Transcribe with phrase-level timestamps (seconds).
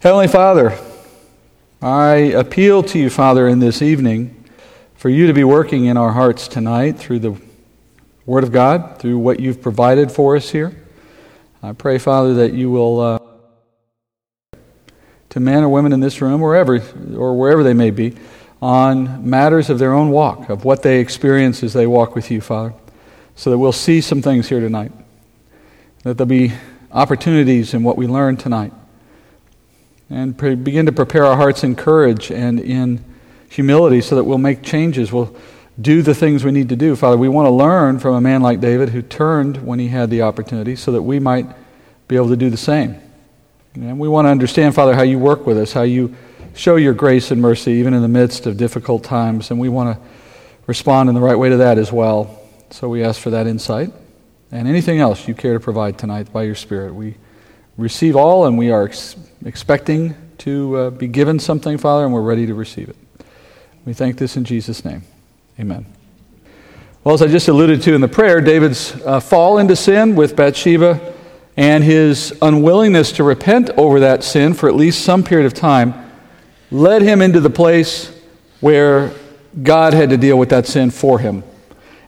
[0.00, 0.78] Heavenly Father,
[1.82, 4.46] I appeal to you, Father, in this evening
[4.94, 7.38] for you to be working in our hearts tonight through the
[8.24, 10.74] Word of God, through what you've provided for us here.
[11.62, 13.18] I pray, Father, that you will, uh,
[15.28, 16.76] to men or women in this room, wherever
[17.14, 18.16] or wherever they may be,
[18.62, 22.40] on matters of their own walk, of what they experience as they walk with you,
[22.40, 22.72] Father,
[23.36, 24.92] so that we'll see some things here tonight.
[26.04, 26.54] That there'll be
[26.90, 28.72] opportunities in what we learn tonight.
[30.10, 33.04] And pre- begin to prepare our hearts in courage and in
[33.48, 35.12] humility so that we'll make changes.
[35.12, 35.34] We'll
[35.80, 36.96] do the things we need to do.
[36.96, 40.10] Father, we want to learn from a man like David who turned when he had
[40.10, 41.46] the opportunity so that we might
[42.08, 43.00] be able to do the same.
[43.74, 46.14] And we want to understand, Father, how you work with us, how you
[46.54, 49.50] show your grace and mercy even in the midst of difficult times.
[49.50, 50.04] And we want to
[50.66, 52.40] respond in the right way to that as well.
[52.70, 53.92] So we ask for that insight.
[54.50, 56.94] And anything else you care to provide tonight by your Spirit.
[56.94, 57.14] We
[57.80, 62.20] receive all, and we are ex- expecting to uh, be given something, Father, and we're
[62.22, 62.96] ready to receive it.
[63.84, 65.02] We thank this in Jesus' name.
[65.58, 65.86] Amen.
[67.02, 70.36] Well, as I just alluded to in the prayer, David's uh, fall into sin with
[70.36, 71.14] Bathsheba
[71.56, 75.94] and his unwillingness to repent over that sin for at least some period of time
[76.70, 78.16] led him into the place
[78.60, 79.12] where
[79.62, 81.42] God had to deal with that sin for him.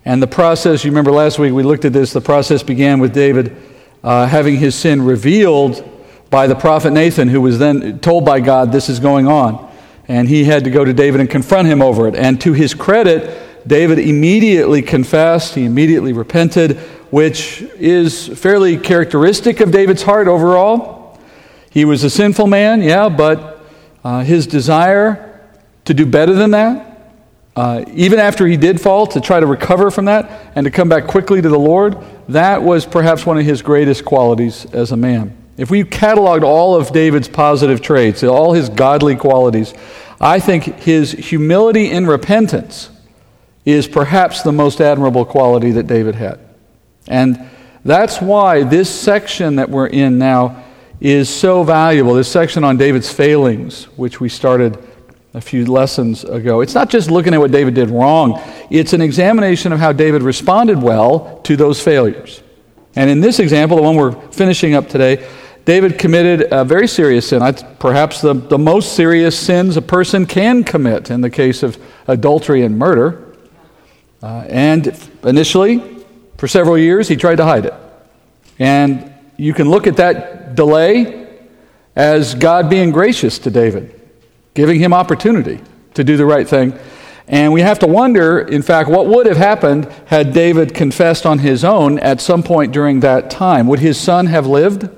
[0.04, 3.14] And the process, you remember last week we looked at this, the process began with
[3.14, 3.56] David
[4.02, 5.88] uh, having his sin revealed
[6.30, 9.70] by the prophet Nathan, who was then told by God this is going on.
[10.08, 12.14] And he had to go to David and confront him over it.
[12.14, 16.78] And to his credit, David immediately confessed, he immediately repented,
[17.10, 21.18] which is fairly characteristic of David's heart overall.
[21.70, 23.60] He was a sinful man, yeah, but
[24.02, 25.40] uh, his desire
[25.84, 26.91] to do better than that,
[27.54, 30.88] uh, even after he did fall, to try to recover from that and to come
[30.88, 34.96] back quickly to the Lord, that was perhaps one of his greatest qualities as a
[34.96, 35.36] man.
[35.58, 39.74] If we cataloged all of David's positive traits, all his godly qualities,
[40.20, 42.88] I think his humility in repentance
[43.64, 46.40] is perhaps the most admirable quality that David had.
[47.06, 47.50] And
[47.84, 50.64] that's why this section that we're in now
[51.00, 52.14] is so valuable.
[52.14, 54.78] This section on David's failings, which we started
[55.34, 56.60] a few lessons ago.
[56.60, 60.22] It's not just looking at what David did wrong, it's an examination of how David
[60.22, 62.42] responded well to those failures.
[62.94, 65.26] And in this example, the one we're finishing up today,
[65.64, 67.40] David committed a very serious sin,
[67.78, 71.78] perhaps the, the most serious sins a person can commit in the case of
[72.08, 73.36] adultery and murder.
[74.22, 76.04] Uh, and initially,
[76.36, 77.74] for several years, he tried to hide it.
[78.58, 81.28] And you can look at that delay
[81.96, 84.00] as God being gracious to David,
[84.54, 85.60] giving him opportunity
[85.94, 86.78] to do the right thing.
[87.28, 91.38] And we have to wonder, in fact, what would have happened had David confessed on
[91.38, 93.66] his own at some point during that time?
[93.68, 94.88] Would his son have lived?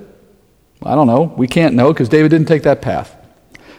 [0.83, 1.33] I don't know.
[1.37, 3.15] We can't know because David didn't take that path.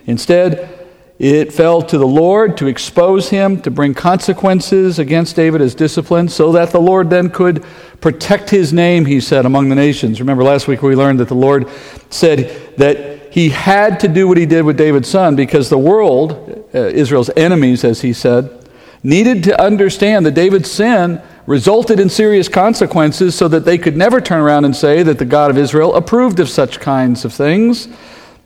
[0.06, 0.72] Instead,
[1.18, 6.28] it fell to the Lord to expose him, to bring consequences against David as discipline,
[6.28, 7.64] so that the Lord then could
[8.00, 10.20] protect his name, he said, among the nations.
[10.20, 11.68] Remember last week we learned that the Lord
[12.10, 16.66] said that he had to do what he did with David's son because the world,
[16.74, 18.66] uh, Israel's enemies, as he said,
[19.02, 24.22] needed to understand that David's sin resulted in serious consequences so that they could never
[24.22, 27.88] turn around and say that the God of Israel approved of such kinds of things.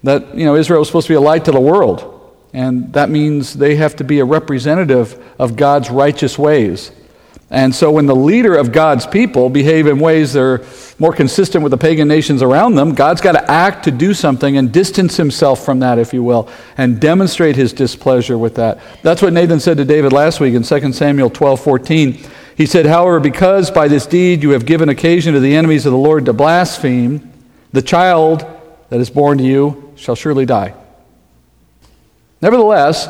[0.03, 2.34] That, you know, Israel was supposed to be a light to the world.
[2.53, 6.91] And that means they have to be a representative of God's righteous ways.
[7.53, 10.65] And so when the leader of God's people behave in ways that are
[11.00, 14.56] more consistent with the pagan nations around them, God's got to act to do something
[14.56, 18.78] and distance himself from that, if you will, and demonstrate his displeasure with that.
[19.03, 22.19] That's what Nathan said to David last week in 2 Samuel 12 14.
[22.56, 25.93] He said, However, because by this deed you have given occasion to the enemies of
[25.93, 27.32] the Lord to blaspheme,
[27.72, 28.44] the child
[28.91, 30.75] that is born to you shall surely die.
[32.41, 33.09] Nevertheless,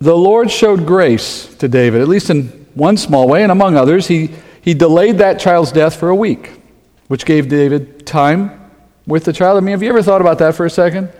[0.00, 4.06] the Lord showed grace to David, at least in one small way, and among others,
[4.08, 4.30] he,
[4.60, 6.60] he delayed that child's death for a week,
[7.08, 8.70] which gave David time
[9.06, 9.56] with the child.
[9.56, 11.10] I mean, have you ever thought about that for a second?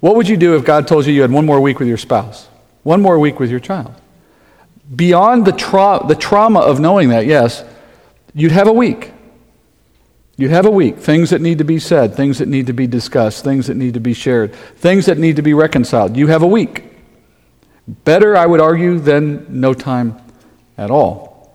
[0.00, 1.98] What would you do if God told you you had one more week with your
[1.98, 2.48] spouse,
[2.82, 3.94] one more week with your child?
[4.94, 7.64] beyond the, tra- the trauma of knowing that, yes,
[8.34, 9.12] you'd have a week.
[10.36, 10.98] You'd have a week.
[10.98, 13.94] Things that need to be said, things that need to be discussed, things that need
[13.94, 16.16] to be shared, things that need to be reconciled.
[16.16, 16.84] You have a week.
[17.86, 20.20] Better, I would argue, than no time
[20.80, 21.52] at all.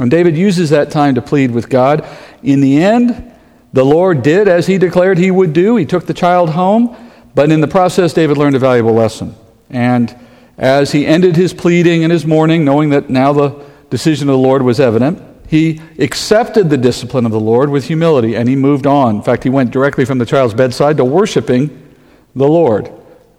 [0.00, 2.04] And David uses that time to plead with God.
[2.42, 3.32] In the end,
[3.72, 5.76] the Lord did as he declared he would do.
[5.76, 6.96] He took the child home,
[7.34, 9.34] but in the process, David learned a valuable lesson.
[9.70, 10.14] And
[10.56, 14.38] as he ended his pleading and his mourning, knowing that now the decision of the
[14.38, 18.86] Lord was evident, he accepted the discipline of the Lord with humility and he moved
[18.86, 19.16] on.
[19.16, 21.94] In fact, he went directly from the child's bedside to worshiping
[22.34, 22.88] the Lord,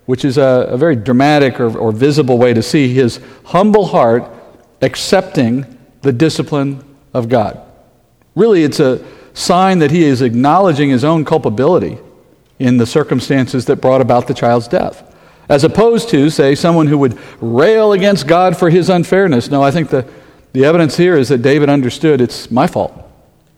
[0.06, 4.24] which is a, a very dramatic or, or visible way to see his humble heart
[4.81, 6.84] accepting the discipline
[7.14, 7.62] of God.
[8.36, 9.04] Really, it's a
[9.34, 11.98] sign that he is acknowledging his own culpability
[12.60, 15.06] in the circumstances that brought about the child's death.
[15.48, 19.50] As opposed to, say, someone who would rail against God for his unfairness.
[19.50, 20.08] No, I think the,
[20.54, 22.94] the evidence here is that David understood it's my fault,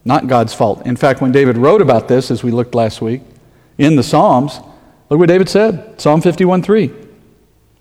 [0.06, 0.86] not God's fault.
[0.86, 3.22] In fact, when David wrote about this, as we looked last week,
[3.78, 4.60] in the Psalms,
[5.10, 6.92] look what David said Psalm 51 3.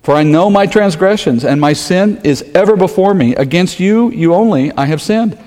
[0.01, 3.35] For I know my transgressions, and my sin is ever before me.
[3.35, 5.37] Against you, you only, I have sinned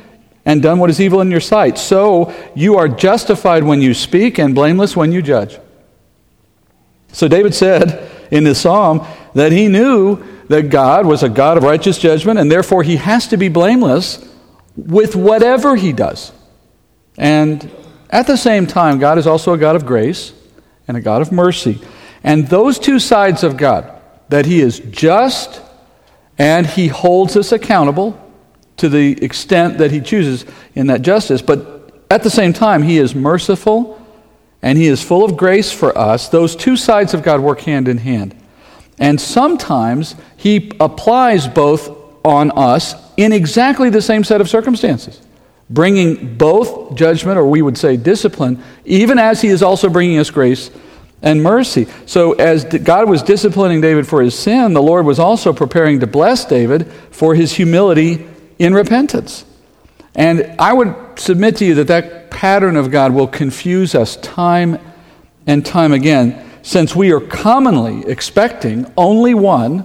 [0.44, 1.78] and done what is evil in your sight.
[1.78, 5.58] So you are justified when you speak and blameless when you judge.
[7.12, 11.62] So David said in this psalm that he knew that God was a God of
[11.64, 14.28] righteous judgment, and therefore he has to be blameless
[14.76, 16.32] with whatever he does.
[17.16, 17.70] And
[18.10, 20.32] at the same time, God is also a God of grace
[20.86, 21.80] and a God of mercy.
[22.22, 23.90] And those two sides of God,
[24.34, 25.62] that he is just
[26.38, 28.20] and he holds us accountable
[28.76, 30.44] to the extent that he chooses
[30.75, 34.04] in that justice, but at the same time, he is merciful
[34.60, 36.31] and he is full of grace for us.
[36.31, 38.34] Those two sides of God work hand in hand.
[38.98, 45.20] And sometimes he applies both on us in exactly the same set of circumstances,
[45.70, 50.28] bringing both judgment, or we would say discipline, even as he is also bringing us
[50.31, 50.72] grace
[51.24, 51.86] and mercy.
[52.04, 56.06] So, as God was disciplining David for his sin, the Lord was also preparing to
[56.06, 58.26] bless David for his humility
[58.58, 59.44] in repentance.
[60.14, 64.78] And I would submit to you that that pattern of God will confuse us time
[65.46, 69.84] and time again, since we are commonly expecting only one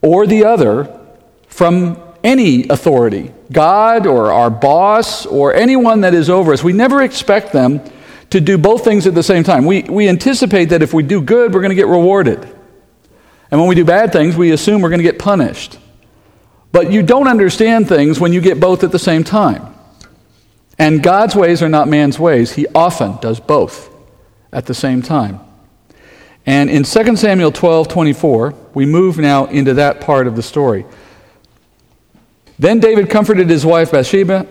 [0.00, 1.00] or the other
[1.48, 6.62] from any authority God or our boss or anyone that is over us.
[6.62, 7.80] We never expect them
[8.32, 9.66] to do both things at the same time.
[9.66, 12.42] We, we anticipate that if we do good, we're going to get rewarded.
[13.50, 15.78] And when we do bad things, we assume we're going to get punished.
[16.72, 19.74] But you don't understand things when you get both at the same time.
[20.78, 22.52] And God's ways are not man's ways.
[22.54, 23.94] He often does both
[24.50, 25.40] at the same time.
[26.46, 30.86] And in 2 Samuel 12 24, we move now into that part of the story.
[32.58, 34.46] Then David comforted his wife Bathsheba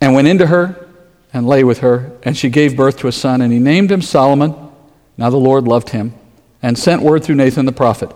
[0.00, 0.89] and went into her
[1.32, 4.02] and lay with her, and she gave birth to a son, and he named him
[4.02, 4.54] Solomon.
[5.16, 6.14] Now the Lord loved him
[6.62, 8.12] and sent word through Nathan the prophet.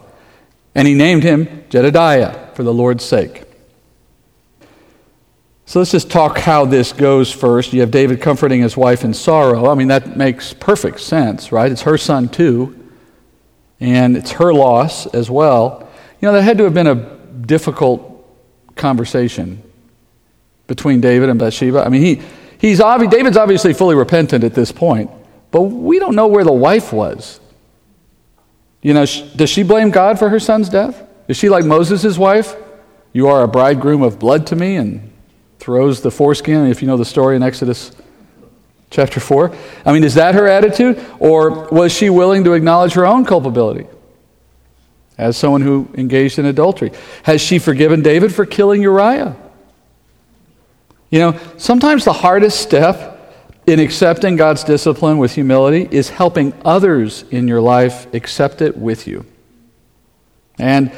[0.75, 3.45] And he named him Jedediah for the Lord's sake.
[5.67, 7.73] So let's just talk how this goes first.
[7.73, 9.71] You have David comforting his wife in sorrow.
[9.71, 11.71] I mean, that makes perfect sense, right?
[11.73, 12.91] It's her son, too.
[13.81, 15.89] And it's her loss as well.
[16.21, 18.11] You know, that had to have been a difficult
[18.77, 19.63] conversation
[20.67, 21.85] between David and Bathsheba.
[21.85, 22.23] I mean, he,
[22.59, 25.11] he's obvi- David's obviously fully repentant at this point,
[25.51, 27.41] but we don't know where the wife was.
[28.83, 29.07] You know,
[29.37, 31.03] does she blame God for her son's death?
[31.27, 32.55] Is she like Moses' wife?
[33.13, 35.11] You are a bridegroom of blood to me, and
[35.59, 37.93] throws the foreskin, if you know the story in Exodus
[38.91, 39.55] chapter 4.
[39.87, 41.03] I mean, is that her attitude?
[41.19, 43.87] Or was she willing to acknowledge her own culpability
[45.17, 46.93] as someone who engaged in adultery?
[47.23, 49.37] Has she forgiven David for killing Uriah?
[51.15, 53.39] You know, sometimes the hardest step
[53.69, 59.07] in accepting God's discipline with humility is helping others in your life accept it with
[59.07, 59.25] you.
[60.59, 60.91] And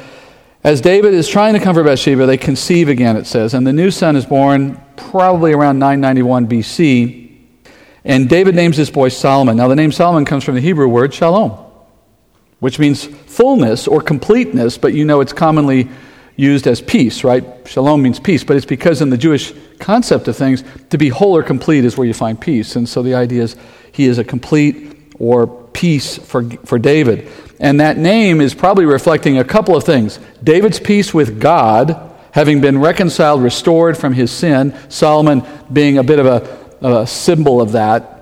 [0.63, 3.91] as David is trying to comfort Bathsheba, they conceive again, it says, and the new
[3.91, 7.37] son is born probably around 991 BC.
[8.03, 9.55] And David names this boy Solomon.
[9.55, 11.51] Now, the name Solomon comes from the Hebrew word shalom,
[12.59, 15.89] which means fullness or completeness, but you know it's commonly
[16.37, 17.43] used as peace, right?
[17.67, 21.35] Shalom means peace, but it's because in the Jewish concept of things, to be whole
[21.35, 22.75] or complete is where you find peace.
[22.75, 23.57] And so the idea is
[23.91, 27.27] he is a complete or peace for, for David.
[27.59, 32.61] And that name is probably reflecting a couple of things David's peace with God, having
[32.61, 37.71] been reconciled, restored from his sin, Solomon being a bit of a, a symbol of
[37.71, 38.13] that.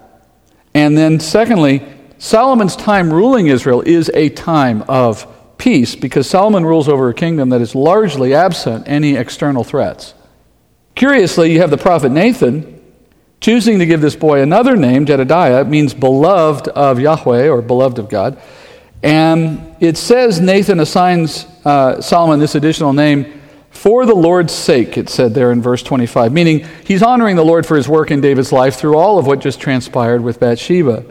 [0.74, 1.86] And then, secondly,
[2.18, 5.28] Solomon's time ruling Israel is a time of
[5.66, 10.14] peace because Solomon rules over a kingdom that is largely absent any external threats.
[10.94, 12.80] Curiously, you have the prophet Nathan
[13.42, 18.10] choosing to give this boy another name, Jedediah, means beloved of Yahweh or beloved of
[18.10, 18.40] God.
[19.02, 23.42] And it says Nathan assigns uh, Solomon this additional name
[23.72, 27.66] for the Lord's sake, it said there in verse 25, meaning he's honoring the Lord
[27.66, 31.06] for his work in David's life through all of what just transpired with Bathsheba.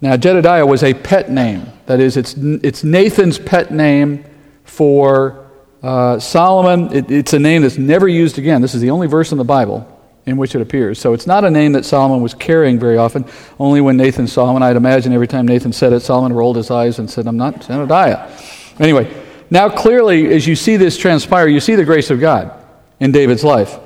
[0.00, 1.72] Now, Jedediah was a pet name.
[1.88, 4.22] That is, it's, it's Nathan's pet name
[4.64, 5.48] for
[5.82, 6.94] uh, Solomon.
[6.94, 8.60] It, it's a name that's never used again.
[8.60, 9.90] This is the only verse in the Bible
[10.26, 10.98] in which it appears.
[10.98, 13.24] So it's not a name that Solomon was carrying very often,
[13.58, 14.56] only when Nathan saw him.
[14.56, 17.38] And I'd imagine every time Nathan said it, Solomon rolled his eyes and said, I'm
[17.38, 18.30] not Jedediah.
[18.78, 19.10] Anyway,
[19.48, 22.52] now clearly, as you see this transpire, you see the grace of God
[23.00, 23.78] in David's life.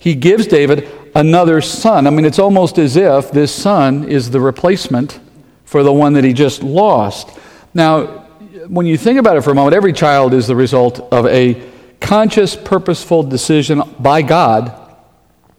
[0.00, 2.08] He gives David another son.
[2.08, 5.20] I mean, it's almost as if this son is the replacement
[5.64, 7.38] for the one that he just lost.
[7.74, 8.06] Now,
[8.68, 11.60] when you think about it for a moment, every child is the result of a
[12.00, 14.80] conscious, purposeful decision by God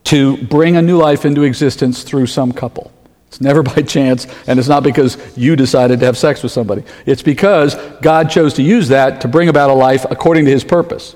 [0.06, 2.92] to bring a new life into existence through some couple.
[3.28, 6.84] It's never by chance, and it's not because you decided to have sex with somebody.
[7.06, 10.64] It's because God chose to use that to bring about a life according to his
[10.64, 11.16] purpose.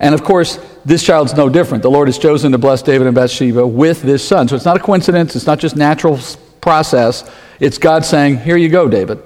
[0.00, 1.82] And of course, this child's no different.
[1.82, 4.48] The Lord has chosen to bless David and Bathsheba with this son.
[4.48, 6.18] So it's not a coincidence, it's not just natural
[6.60, 7.30] process.
[7.60, 9.22] It's God saying, Here you go, David.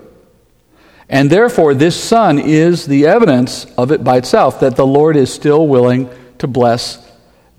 [1.08, 5.32] And therefore, this son is the evidence of it by itself that the Lord is
[5.32, 7.04] still willing to bless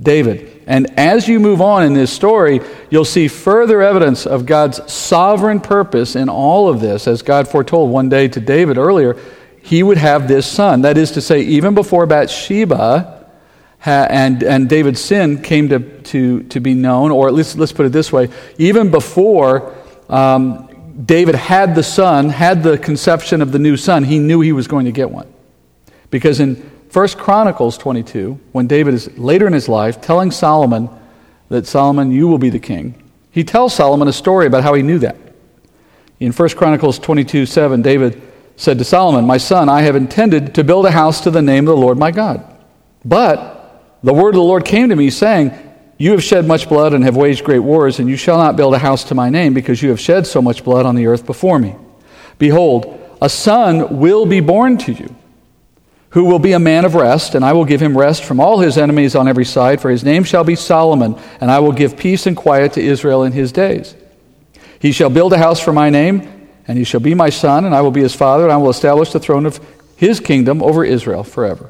[0.01, 0.63] David.
[0.67, 5.59] And as you move on in this story, you'll see further evidence of God's sovereign
[5.59, 9.17] purpose in all of this, as God foretold one day to David earlier,
[9.61, 10.81] he would have this son.
[10.81, 13.25] That is to say, even before Bathsheba
[13.83, 17.85] and, and David's sin came to, to, to be known, or at least let's put
[17.85, 19.75] it this way, even before
[20.07, 20.68] um,
[21.03, 24.67] David had the son, had the conception of the new son, he knew he was
[24.67, 25.31] going to get one.
[26.09, 26.55] Because in
[26.91, 30.89] 1 Chronicles 22, when David is later in his life telling Solomon
[31.49, 33.01] that Solomon, you will be the king,
[33.31, 35.15] he tells Solomon a story about how he knew that.
[36.19, 38.21] In 1 Chronicles 22 7, David
[38.57, 41.67] said to Solomon, My son, I have intended to build a house to the name
[41.67, 42.43] of the Lord my God.
[43.05, 45.53] But the word of the Lord came to me, saying,
[45.99, 48.73] you have shed much blood and have waged great wars, and you shall not build
[48.73, 51.25] a house to my name, because you have shed so much blood on the earth
[51.25, 51.75] before me.
[52.39, 55.13] Behold, a son will be born to you,
[56.11, 58.59] who will be a man of rest, and I will give him rest from all
[58.59, 61.97] his enemies on every side, for his name shall be Solomon, and I will give
[61.97, 63.93] peace and quiet to Israel in his days.
[64.79, 67.75] He shall build a house for my name, and he shall be my son, and
[67.75, 69.59] I will be his father, and I will establish the throne of
[69.97, 71.69] his kingdom over Israel forever.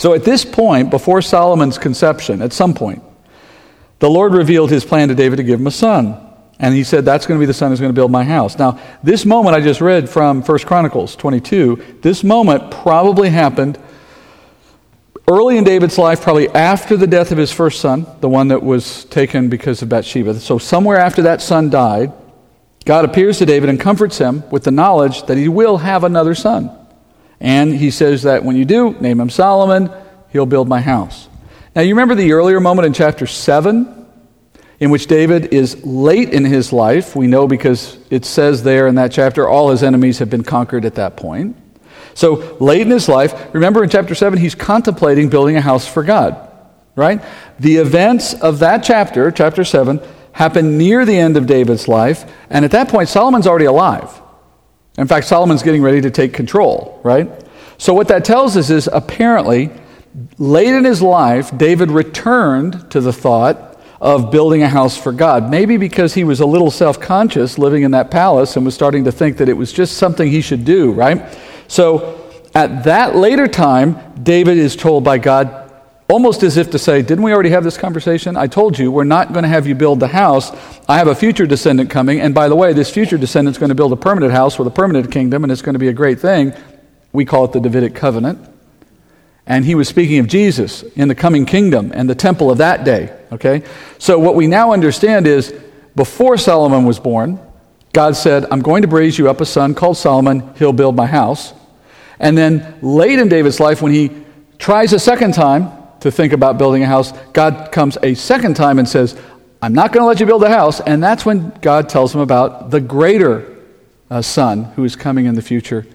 [0.00, 3.02] So at this point, before Solomon's conception, at some point,
[3.98, 6.16] the Lord revealed his plan to David to give him a son.
[6.58, 8.58] And he said, That's going to be the son who's going to build my house.
[8.58, 13.78] Now, this moment I just read from 1 Chronicles 22, this moment probably happened
[15.28, 18.62] early in David's life, probably after the death of his first son, the one that
[18.62, 20.40] was taken because of Bathsheba.
[20.40, 22.10] So, somewhere after that son died,
[22.86, 26.34] God appears to David and comforts him with the knowledge that he will have another
[26.34, 26.74] son.
[27.40, 29.90] And he says that when you do, name him Solomon,
[30.30, 31.28] he'll build my house.
[31.74, 34.00] Now, you remember the earlier moment in chapter 7
[34.80, 37.14] in which David is late in his life.
[37.14, 40.84] We know because it says there in that chapter, all his enemies have been conquered
[40.84, 41.56] at that point.
[42.14, 46.02] So, late in his life, remember in chapter 7, he's contemplating building a house for
[46.02, 46.50] God,
[46.96, 47.22] right?
[47.60, 50.00] The events of that chapter, chapter 7,
[50.32, 54.20] happen near the end of David's life, and at that point, Solomon's already alive.
[54.98, 57.30] In fact, Solomon's getting ready to take control, right?
[57.78, 59.70] So, what that tells us is apparently,
[60.38, 65.50] late in his life, David returned to the thought of building a house for God.
[65.50, 69.04] Maybe because he was a little self conscious living in that palace and was starting
[69.04, 71.38] to think that it was just something he should do, right?
[71.68, 72.16] So,
[72.54, 75.59] at that later time, David is told by God,
[76.10, 78.36] almost as if to say, Didn't we already have this conversation?
[78.36, 80.50] I told you, we're not going to have you build the house.
[80.88, 82.20] I have a future descendant coming.
[82.20, 84.66] And by the way, this future descendant is going to build a permanent house with
[84.68, 86.52] a permanent kingdom, and it's going to be a great thing.
[87.12, 88.46] We call it the Davidic covenant.
[89.46, 92.84] And he was speaking of Jesus in the coming kingdom and the temple of that
[92.84, 93.16] day.
[93.32, 93.62] Okay?
[93.98, 95.52] So what we now understand is
[95.96, 97.40] before Solomon was born,
[97.92, 100.54] God said, I'm going to raise you up a son called Solomon.
[100.56, 101.52] He'll build my house.
[102.20, 104.10] And then late in David's life, when he
[104.58, 108.78] tries a second time, to think about building a house, God comes a second time
[108.78, 109.20] and says,
[109.62, 110.80] I'm not going to let you build a house.
[110.80, 113.58] And that's when God tells him about the greater
[114.10, 115.86] uh, son who is coming in the future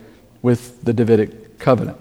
[0.42, 1.98] with the Davidic covenant.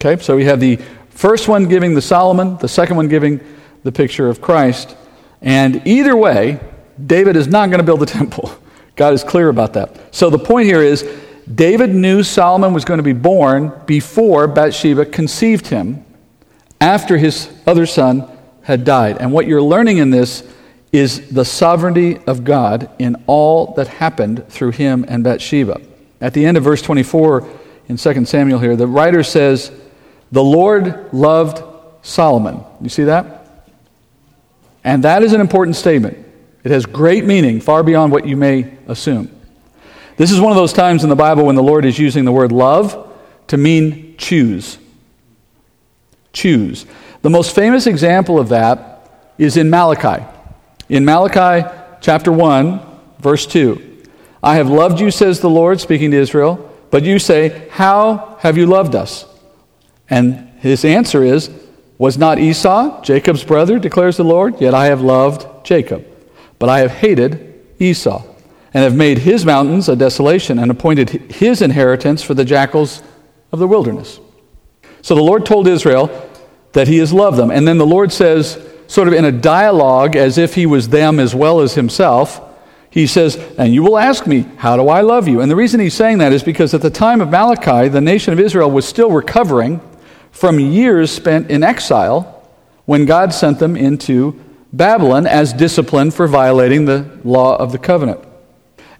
[0.00, 0.76] Okay, so we have the
[1.08, 3.40] first one giving the Solomon, the second one giving
[3.82, 4.96] the picture of Christ.
[5.40, 6.60] And either way,
[7.06, 8.52] David is not going to build the temple.
[8.96, 10.14] God is clear about that.
[10.14, 11.08] So the point here is
[11.54, 16.04] David knew Solomon was going to be born before Bathsheba conceived him
[16.80, 18.28] after his other son
[18.62, 19.18] had died.
[19.18, 20.48] And what you're learning in this
[20.92, 25.80] is the sovereignty of God in all that happened through him and Bathsheba.
[26.20, 27.48] At the end of verse 24
[27.88, 29.72] in 2 Samuel here, the writer says,
[30.32, 31.62] The Lord loved
[32.02, 32.64] Solomon.
[32.80, 33.66] You see that?
[34.82, 36.26] And that is an important statement.
[36.64, 39.30] It has great meaning, far beyond what you may assume.
[40.16, 42.32] This is one of those times in the Bible when the Lord is using the
[42.32, 43.10] word love
[43.46, 44.78] to mean choose
[46.32, 46.86] choose.
[47.22, 49.08] The most famous example of that
[49.38, 50.24] is in Malachi.
[50.88, 51.68] In Malachi
[52.00, 52.80] chapter 1,
[53.18, 54.04] verse 2.
[54.42, 58.56] I have loved you, says the Lord, speaking to Israel, but you say, How have
[58.56, 59.26] you loved us?
[60.08, 61.50] And his answer is,
[61.98, 64.60] Was not Esau Jacob's brother, declares the Lord?
[64.60, 66.06] Yet I have loved Jacob,
[66.58, 68.24] but I have hated Esau,
[68.72, 73.02] and have made his mountains a desolation, and appointed his inheritance for the jackals
[73.52, 74.20] of the wilderness.
[75.02, 76.30] So the Lord told Israel
[76.72, 77.50] that he has loved them.
[77.50, 81.20] And then the Lord says, sort of in a dialogue, as if he was them
[81.20, 82.40] as well as himself,
[82.90, 85.40] he says, And you will ask me, How do I love you?
[85.40, 88.32] And the reason he's saying that is because at the time of Malachi, the nation
[88.32, 89.80] of Israel was still recovering
[90.32, 92.48] from years spent in exile
[92.84, 94.38] when God sent them into
[94.72, 98.20] Babylon as discipline for violating the law of the covenant.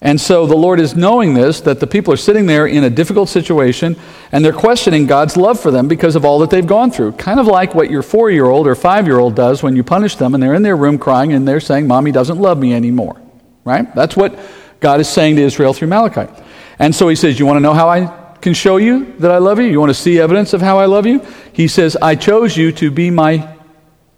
[0.02, 2.90] And so the Lord is knowing this, that the people are sitting there in a
[2.90, 3.96] difficult situation,
[4.32, 7.12] and they're questioning God's love for them because of all that they've gone through.
[7.12, 9.84] Kind of like what your four year old or five year old does when you
[9.84, 12.72] punish them, and they're in their room crying, and they're saying, Mommy doesn't love me
[12.72, 13.20] anymore.
[13.64, 13.94] Right?
[13.94, 14.38] That's what
[14.80, 16.32] God is saying to Israel through Malachi.
[16.78, 19.36] And so he says, You want to know how I can show you that I
[19.36, 19.66] love you?
[19.66, 21.20] You want to see evidence of how I love you?
[21.52, 23.54] He says, I chose you to be my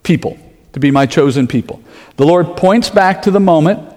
[0.04, 0.38] people,
[0.74, 1.82] to be my chosen people.
[2.16, 3.91] The Lord points back to the moment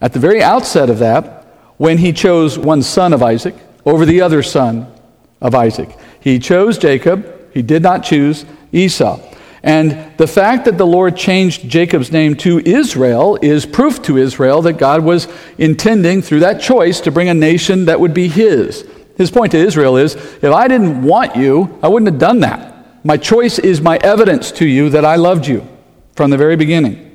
[0.00, 3.54] at the very outset of that, when he chose one son of Isaac
[3.84, 4.92] over the other son
[5.40, 5.88] of Isaac,
[6.20, 9.18] he chose Jacob, he did not choose Esau.
[9.62, 14.62] And the fact that the Lord changed Jacob's name to Israel is proof to Israel
[14.62, 15.28] that God was
[15.58, 18.86] intending, through that choice, to bring a nation that would be his.
[19.16, 23.04] His point to Israel is if I didn't want you, I wouldn't have done that.
[23.04, 25.66] My choice is my evidence to you that I loved you
[26.14, 27.06] from the very beginning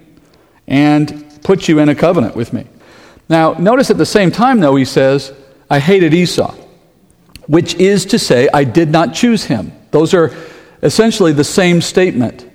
[0.68, 2.66] and put you in a covenant with me.
[3.28, 5.34] Now, notice at the same time, though, he says,
[5.70, 6.54] I hated Esau,
[7.48, 9.72] which is to say, I did not choose him.
[9.92, 10.36] Those are
[10.84, 12.50] essentially the same statement.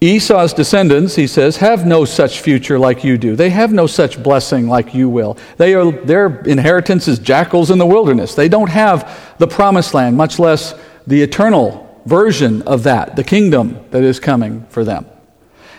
[0.00, 3.36] Esau's descendants, he says, have no such future like you do.
[3.36, 5.36] They have no such blessing like you will.
[5.58, 8.34] They are, their inheritance is jackals in the wilderness.
[8.34, 10.74] They don't have the promised land, much less
[11.06, 15.04] the eternal version of that, the kingdom that is coming for them.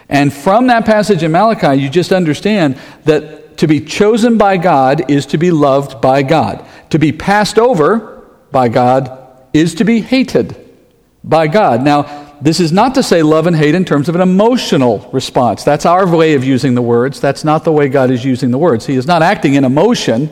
[0.07, 5.09] And from that passage in Malachi, you just understand that to be chosen by God
[5.09, 6.65] is to be loved by God.
[6.91, 9.17] To be passed over by God
[9.53, 10.55] is to be hated
[11.23, 11.83] by God.
[11.83, 15.63] Now, this is not to say love and hate in terms of an emotional response.
[15.63, 17.21] That's our way of using the words.
[17.21, 18.87] That's not the way God is using the words.
[18.87, 20.29] He is not acting in emotion.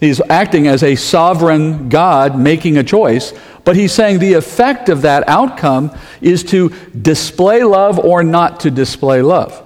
[0.00, 5.02] He's acting as a sovereign God making a choice, but he's saying the effect of
[5.02, 6.70] that outcome is to
[7.00, 9.62] display love or not to display love.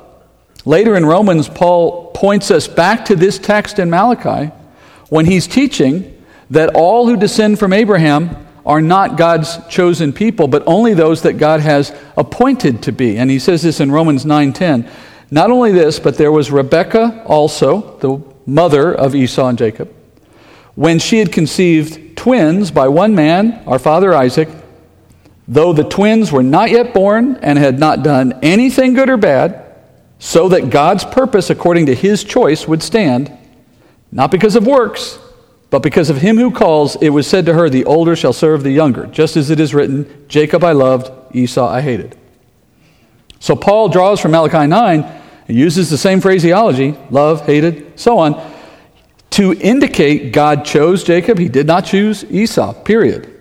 [0.66, 4.50] Later in Romans, Paul points us back to this text in Malachi
[5.11, 6.16] when he's teaching
[6.48, 11.35] that all who descend from Abraham are not God's chosen people, but only those that
[11.35, 13.18] God has appointed to be.
[13.18, 14.88] And he says this in Romans 9:10.
[15.31, 19.92] Not only this, but there was Rebekah also, the mother of Esau and Jacob.
[20.74, 24.48] When she had conceived twins by one man, our father Isaac,
[25.46, 29.65] though the twins were not yet born and had not done anything good or bad,
[30.18, 33.31] so that God's purpose according to his choice would stand,
[34.11, 35.18] not because of works,
[35.70, 38.62] but because of him who calls, it was said to her, The older shall serve
[38.62, 42.16] the younger, just as it is written, Jacob I loved, Esau I hated.
[43.40, 45.02] So Paul draws from Malachi 9
[45.48, 48.55] and uses the same phraseology love, hated, so on
[49.31, 51.38] to indicate God chose Jacob.
[51.38, 53.33] He did not choose Esau, period.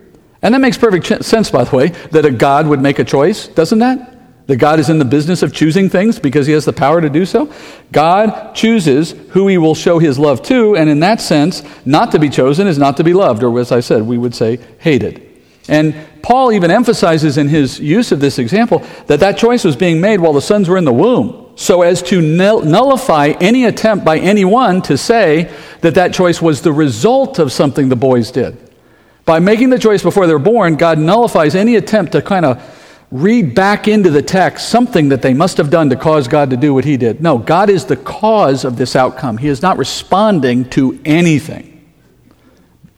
[0.41, 3.47] And that makes perfect sense, by the way, that a God would make a choice,
[3.47, 4.14] doesn't that?
[4.47, 7.09] That God is in the business of choosing things because he has the power to
[7.09, 7.51] do so.
[7.91, 12.19] God chooses who he will show his love to, and in that sense, not to
[12.19, 15.25] be chosen is not to be loved, or as I said, we would say hated.
[15.67, 19.99] And Paul even emphasizes in his use of this example that that choice was being
[19.99, 24.19] made while the sons were in the womb, so as to nullify any attempt by
[24.19, 28.57] anyone to say that that choice was the result of something the boys did.
[29.25, 32.61] By making the choice before they're born, God nullifies any attempt to kind of
[33.15, 36.57] read back into the text something that they must have done to cause God to
[36.57, 37.21] do what he did.
[37.21, 39.37] No, God is the cause of this outcome.
[39.37, 41.71] He is not responding to anything.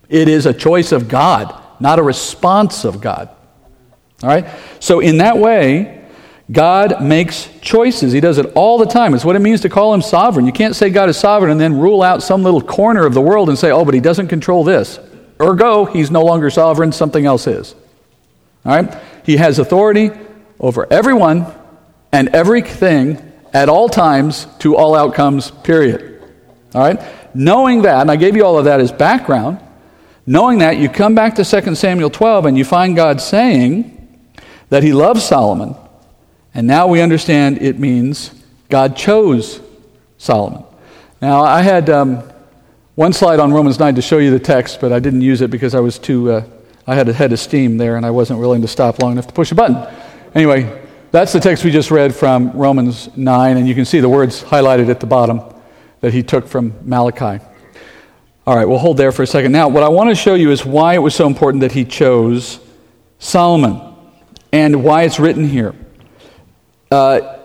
[0.09, 3.29] It is a choice of God, not a response of God.
[4.23, 4.47] All right?
[4.79, 6.05] So, in that way,
[6.51, 8.13] God makes choices.
[8.13, 9.13] He does it all the time.
[9.13, 10.45] It's what it means to call him sovereign.
[10.45, 13.21] You can't say God is sovereign and then rule out some little corner of the
[13.21, 14.99] world and say, oh, but he doesn't control this.
[15.41, 17.75] Ergo, he's no longer sovereign, something else is.
[18.65, 18.97] All right?
[19.27, 20.09] He has authority
[20.57, 21.45] over everyone
[22.13, 23.21] and everything
[23.53, 26.23] at all times to all outcomes, period.
[26.73, 26.99] All right?
[27.35, 29.59] Knowing that, and I gave you all of that as background,
[30.25, 34.07] knowing that, you come back to 2 Samuel 12 and you find God saying
[34.69, 35.75] that he loves Solomon.
[36.53, 38.31] And now we understand it means
[38.69, 39.59] God chose
[40.17, 40.63] Solomon.
[41.21, 42.23] Now, I had um,
[42.95, 45.51] one slide on Romans 9 to show you the text, but I didn't use it
[45.51, 46.43] because I was too, uh,
[46.87, 49.27] I had a head of steam there and I wasn't willing to stop long enough
[49.27, 49.75] to push a button.
[50.33, 54.09] Anyway, that's the text we just read from Romans 9, and you can see the
[54.09, 55.41] words highlighted at the bottom
[56.01, 57.43] that he took from Malachi.
[58.45, 59.51] All right, we'll hold there for a second.
[59.51, 61.85] Now, what I want to show you is why it was so important that he
[61.85, 62.59] chose
[63.19, 63.81] Solomon
[64.53, 65.75] and why it's written here.
[66.89, 67.39] Uh,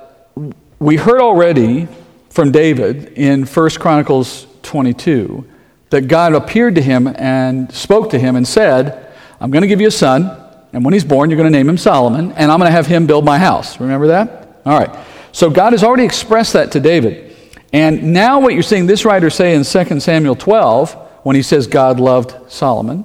[0.79, 1.89] we heard already
[2.31, 5.45] from David in 1 Chronicles 22
[5.91, 9.02] that God appeared to him and spoke to him and said,
[9.43, 10.31] I'm going to give you a son,
[10.73, 12.87] and when he's born, you're going to name him Solomon, and I'm going to have
[12.87, 13.81] him build my house.
[13.81, 14.61] Remember that?
[14.65, 15.05] All right.
[15.33, 17.37] So God has already expressed that to David.
[17.73, 20.93] And now, what you're seeing this writer say in 2 Samuel 12,
[21.25, 23.05] when he says God loved Solomon,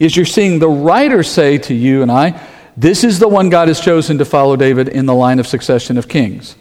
[0.00, 2.44] is you're seeing the writer say to you and I,
[2.76, 5.96] This is the one God has chosen to follow David in the line of succession
[5.96, 6.56] of kings.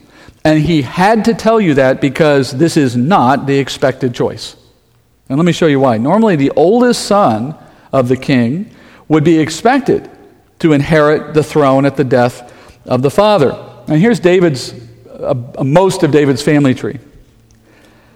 [0.46, 4.56] And he had to tell you that because this is not the expected choice.
[5.28, 5.98] And let me show you why.
[5.98, 7.56] Normally, the oldest son
[7.92, 8.70] of the king
[9.12, 10.10] would be expected
[10.60, 12.50] to inherit the throne at the death
[12.86, 13.52] of the father.
[13.90, 14.74] And here's David's,
[15.10, 16.98] uh, most of David's family tree.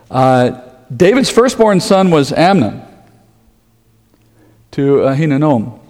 [0.10, 0.62] Uh,
[0.96, 2.82] David's firstborn son was Amnon
[4.72, 5.82] to Ahinoam.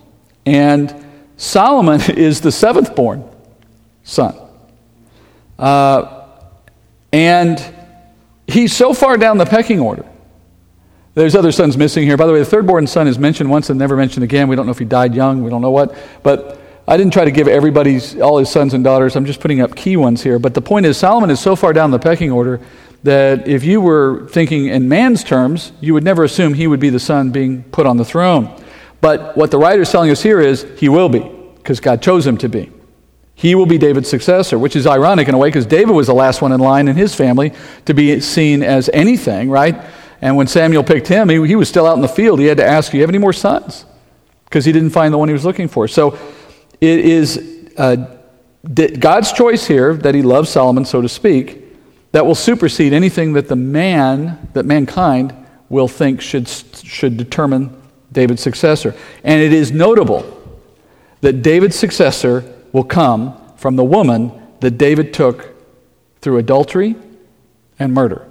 [0.44, 1.06] And
[1.38, 3.30] Solomon is the seventh born
[4.04, 4.36] son.
[5.60, 6.26] Uh,
[7.14, 7.64] and
[8.48, 10.06] he's so far down the pecking order.
[11.16, 12.18] There's other sons missing here.
[12.18, 14.50] By the way, the third born son is mentioned once and never mentioned again.
[14.50, 15.44] We don't know if he died young.
[15.44, 15.96] We don't know what.
[16.24, 19.16] But I didn't try to give everybody's, all his sons and daughters.
[19.16, 20.40] I'm just putting up key ones here.
[20.40, 22.60] But the point is, Solomon is so far down the pecking order
[23.04, 26.90] that if you were thinking in man's terms, you would never assume he would be
[26.90, 28.54] the son being put on the throne.
[29.00, 31.20] But what the writer is telling us here is he will be,
[31.56, 32.72] because God chose him to be.
[33.36, 36.14] He will be David's successor, which is ironic in a way because David was the
[36.14, 37.54] last one in line in his family
[37.86, 39.82] to be seen as anything, right?
[40.26, 42.40] And when Samuel picked him, he, he was still out in the field.
[42.40, 43.86] He had to ask, Do you have any more sons?
[44.46, 45.88] Because he didn't find the one he was looking for.
[45.88, 46.18] So
[46.82, 48.18] it is uh,
[48.74, 51.62] God's choice here that he loves Solomon, so to speak,
[52.12, 55.32] that will supersede anything that the man, that mankind
[55.70, 57.80] will think should, should determine
[58.12, 58.96] David's successor.
[59.24, 60.26] And it is notable
[61.22, 65.54] that David's successor will come from the woman that David took
[66.22, 66.96] through adultery
[67.78, 68.28] and murder.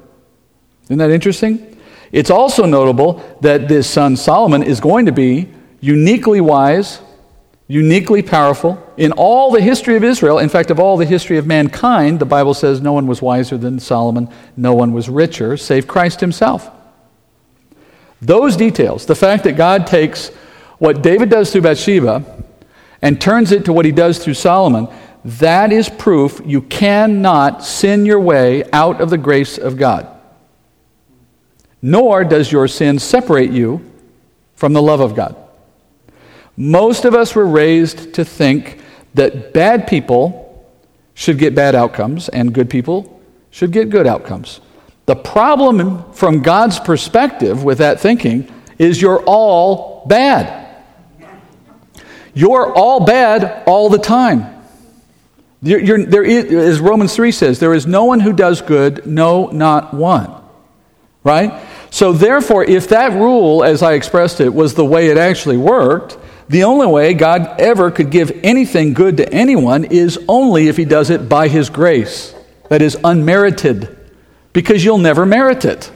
[0.86, 1.70] Isn't that interesting?
[2.14, 5.48] It's also notable that this son Solomon is going to be
[5.80, 7.00] uniquely wise,
[7.66, 8.80] uniquely powerful.
[8.96, 12.24] In all the history of Israel, in fact, of all the history of mankind, the
[12.24, 16.70] Bible says no one was wiser than Solomon, no one was richer, save Christ himself.
[18.22, 20.28] Those details, the fact that God takes
[20.78, 22.24] what David does through Bathsheba
[23.02, 24.86] and turns it to what he does through Solomon,
[25.24, 30.13] that is proof you cannot sin your way out of the grace of God.
[31.84, 33.84] Nor does your sin separate you
[34.54, 35.36] from the love of God.
[36.56, 38.80] Most of us were raised to think
[39.12, 40.66] that bad people
[41.12, 43.20] should get bad outcomes and good people
[43.50, 44.62] should get good outcomes.
[45.04, 50.66] The problem from God's perspective with that thinking is you're all bad.
[52.32, 54.46] You're all bad all the time.
[55.60, 59.04] You're, you're, there is, as Romans 3 says, there is no one who does good,
[59.04, 60.34] no, not one.
[61.22, 61.52] Right?
[61.94, 66.18] So, therefore, if that rule, as I expressed it, was the way it actually worked,
[66.48, 70.86] the only way God ever could give anything good to anyone is only if He
[70.86, 72.34] does it by His grace.
[72.68, 73.96] That is unmerited,
[74.52, 75.92] because you'll never merit it.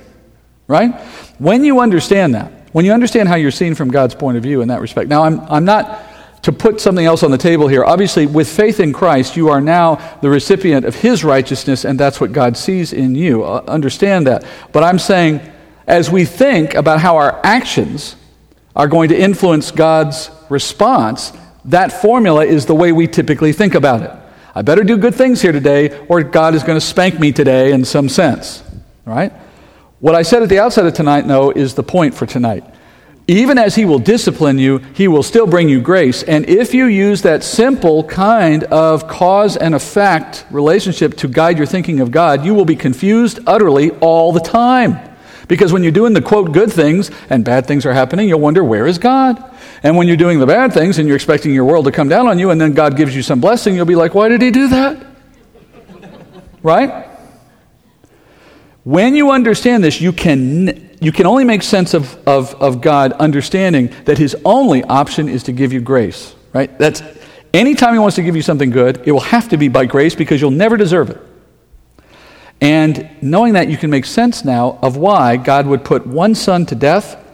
[0.68, 0.94] Right?
[1.38, 4.60] When you understand that, when you understand how you're seen from God's point of view
[4.60, 5.08] in that respect.
[5.08, 6.00] Now, I'm, I'm not
[6.42, 7.84] to put something else on the table here.
[7.84, 12.20] Obviously, with faith in Christ, you are now the recipient of His righteousness, and that's
[12.20, 13.42] what God sees in you.
[13.42, 14.44] Uh, understand that.
[14.70, 15.40] But I'm saying,
[15.88, 18.14] as we think about how our actions
[18.76, 21.32] are going to influence God's response,
[21.64, 24.10] that formula is the way we typically think about it.
[24.54, 27.72] I better do good things here today, or God is going to spank me today
[27.72, 28.62] in some sense.
[29.06, 29.32] Right?
[30.00, 32.64] What I said at the outset of tonight, though, is the point for tonight.
[33.26, 36.22] Even as he will discipline you, he will still bring you grace.
[36.22, 41.66] And if you use that simple kind of cause and effect relationship to guide your
[41.66, 45.07] thinking of God, you will be confused utterly all the time.
[45.48, 48.62] Because when you're doing the quote good things and bad things are happening, you'll wonder,
[48.62, 49.42] where is God?
[49.82, 52.28] And when you're doing the bad things and you're expecting your world to come down
[52.28, 54.50] on you and then God gives you some blessing, you'll be like, why did he
[54.50, 55.06] do that?
[56.62, 57.08] right?
[58.84, 63.12] When you understand this, you can you can only make sense of, of, of God
[63.12, 66.76] understanding that his only option is to give you grace, right?
[66.76, 67.02] That's
[67.54, 70.16] anytime he wants to give you something good, it will have to be by grace
[70.16, 71.20] because you'll never deserve it.
[72.60, 76.66] And knowing that, you can make sense now of why God would put one son
[76.66, 77.24] to death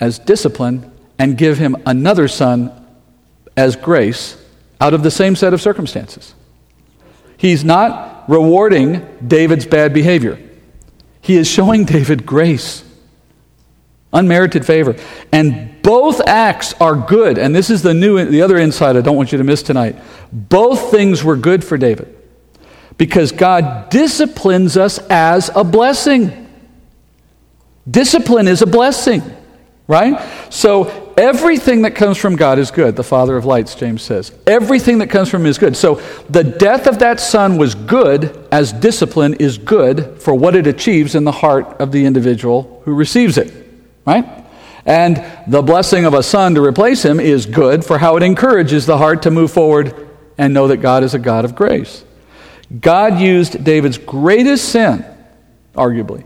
[0.00, 2.72] as discipline and give him another son
[3.56, 4.42] as grace
[4.80, 6.34] out of the same set of circumstances.
[7.36, 10.38] He's not rewarding David's bad behavior,
[11.20, 12.84] he is showing David grace,
[14.12, 14.96] unmerited favor.
[15.30, 17.36] And both acts are good.
[17.36, 19.96] And this is the new the other insight I don't want you to miss tonight.
[20.32, 22.13] Both things were good for David
[22.96, 26.48] because God disciplines us as a blessing.
[27.90, 29.22] Discipline is a blessing,
[29.86, 30.20] right?
[30.50, 34.32] So everything that comes from God is good, the Father of lights, James says.
[34.46, 35.76] Everything that comes from him is good.
[35.76, 35.96] So
[36.30, 41.14] the death of that son was good, as discipline is good for what it achieves
[41.14, 43.52] in the heart of the individual who receives it,
[44.06, 44.24] right?
[44.86, 48.86] And the blessing of a son to replace him is good for how it encourages
[48.86, 52.04] the heart to move forward and know that God is a God of grace.
[52.80, 55.04] God used David's greatest sin,
[55.74, 56.24] arguably,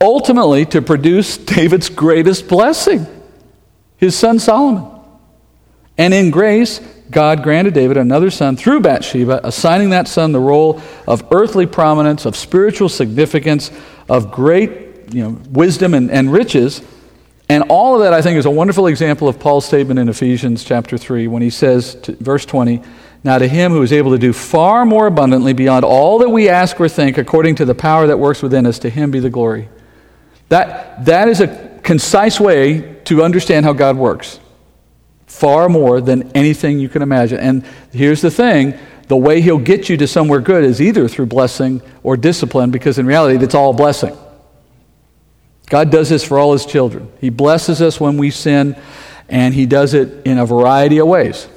[0.00, 3.06] ultimately to produce David's greatest blessing,
[3.96, 4.88] his son Solomon.
[5.98, 6.80] And in grace,
[7.10, 12.24] God granted David another son through Bathsheba, assigning that son the role of earthly prominence,
[12.24, 13.70] of spiritual significance,
[14.08, 16.82] of great you know, wisdom and, and riches.
[17.48, 20.64] And all of that, I think, is a wonderful example of Paul's statement in Ephesians
[20.64, 22.82] chapter 3 when he says, to, verse 20,
[23.24, 26.48] now, to him who is able to do far more abundantly beyond all that we
[26.48, 29.30] ask or think, according to the power that works within us, to him be the
[29.30, 29.68] glory.
[30.48, 34.40] That, that is a concise way to understand how God works.
[35.26, 37.38] Far more than anything you can imagine.
[37.38, 41.26] And here's the thing the way he'll get you to somewhere good is either through
[41.26, 44.16] blessing or discipline, because in reality, it's all blessing.
[45.68, 47.10] God does this for all his children.
[47.20, 48.76] He blesses us when we sin,
[49.28, 51.48] and he does it in a variety of ways.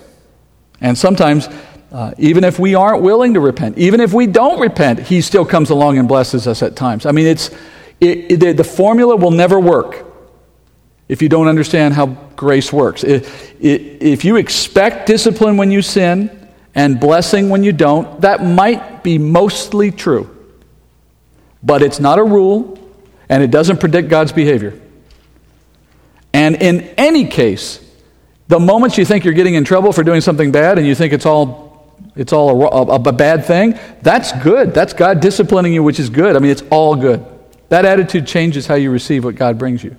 [0.85, 1.49] And sometimes,
[1.91, 5.43] uh, even if we aren't willing to repent, even if we don't repent, He still
[5.43, 7.07] comes along and blesses us at times.
[7.07, 7.49] I mean, it's,
[7.99, 10.05] it, it, the formula will never work
[11.09, 13.03] if you don't understand how grace works.
[13.03, 19.17] if you expect discipline when you sin and blessing when you don't, that might be
[19.17, 20.29] mostly true.
[21.63, 22.77] But it's not a rule,
[23.27, 24.79] and it doesn't predict God's behavior.
[26.31, 27.84] And in any case,
[28.47, 31.13] the moments you think you're getting in trouble for doing something bad and you think
[31.13, 34.73] it's all, it's all a, a, a bad thing, that's good.
[34.73, 36.35] That's God disciplining you, which is good.
[36.35, 37.25] I mean, it's all good.
[37.69, 39.95] That attitude changes how you receive what God brings you.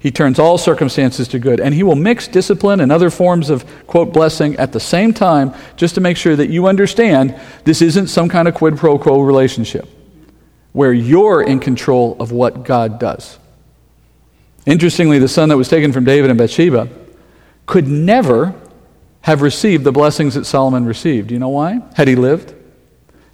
[0.00, 1.60] He turns all circumstances to good.
[1.60, 5.54] And He will mix discipline and other forms of, quote, blessing at the same time
[5.76, 9.22] just to make sure that you understand this isn't some kind of quid pro quo
[9.22, 9.88] relationship
[10.72, 13.38] where you're in control of what God does.
[14.66, 16.88] Interestingly, the son that was taken from David and Bathsheba
[17.66, 18.54] could never
[19.22, 21.30] have received the blessings that Solomon received.
[21.30, 21.80] You know why?
[21.94, 22.54] Had he lived?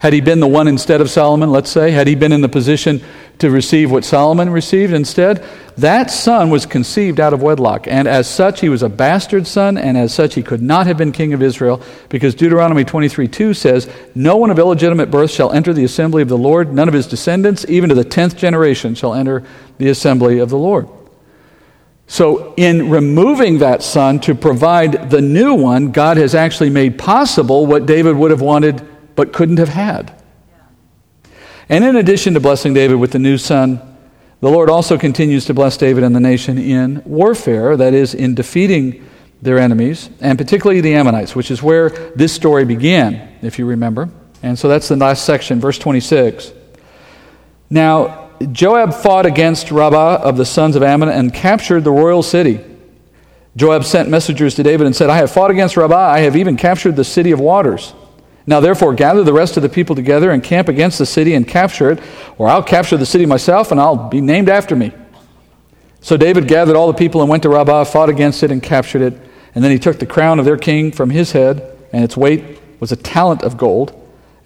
[0.00, 2.48] Had he been the one instead of Solomon, let's say, had he been in the
[2.48, 3.02] position
[3.38, 5.44] to receive what Solomon received instead,
[5.76, 7.86] that son was conceived out of wedlock.
[7.86, 10.96] And as such, he was a bastard son, and as such, he could not have
[10.96, 15.52] been king of Israel, because Deuteronomy 23 2 says, No one of illegitimate birth shall
[15.52, 18.94] enter the assembly of the Lord, none of his descendants, even to the tenth generation,
[18.94, 19.42] shall enter
[19.76, 20.88] the assembly of the Lord.
[22.10, 27.66] So, in removing that son to provide the new one, God has actually made possible
[27.66, 30.20] what David would have wanted but couldn't have had.
[31.68, 33.80] And in addition to blessing David with the new son,
[34.40, 38.34] the Lord also continues to bless David and the nation in warfare, that is, in
[38.34, 39.08] defeating
[39.40, 44.10] their enemies, and particularly the Ammonites, which is where this story began, if you remember.
[44.42, 46.52] And so that's the last section, verse 26.
[47.70, 52.60] Now, Joab fought against Rabbah of the sons of Ammon and captured the royal city.
[53.54, 56.10] Joab sent messengers to David and said, I have fought against Rabbah.
[56.10, 57.92] I have even captured the city of waters.
[58.46, 61.46] Now, therefore, gather the rest of the people together and camp against the city and
[61.46, 62.00] capture it,
[62.38, 64.92] or I'll capture the city myself and I'll be named after me.
[66.00, 69.02] So David gathered all the people and went to Rabbah, fought against it, and captured
[69.02, 69.20] it.
[69.54, 72.58] And then he took the crown of their king from his head, and its weight
[72.80, 73.92] was a talent of gold,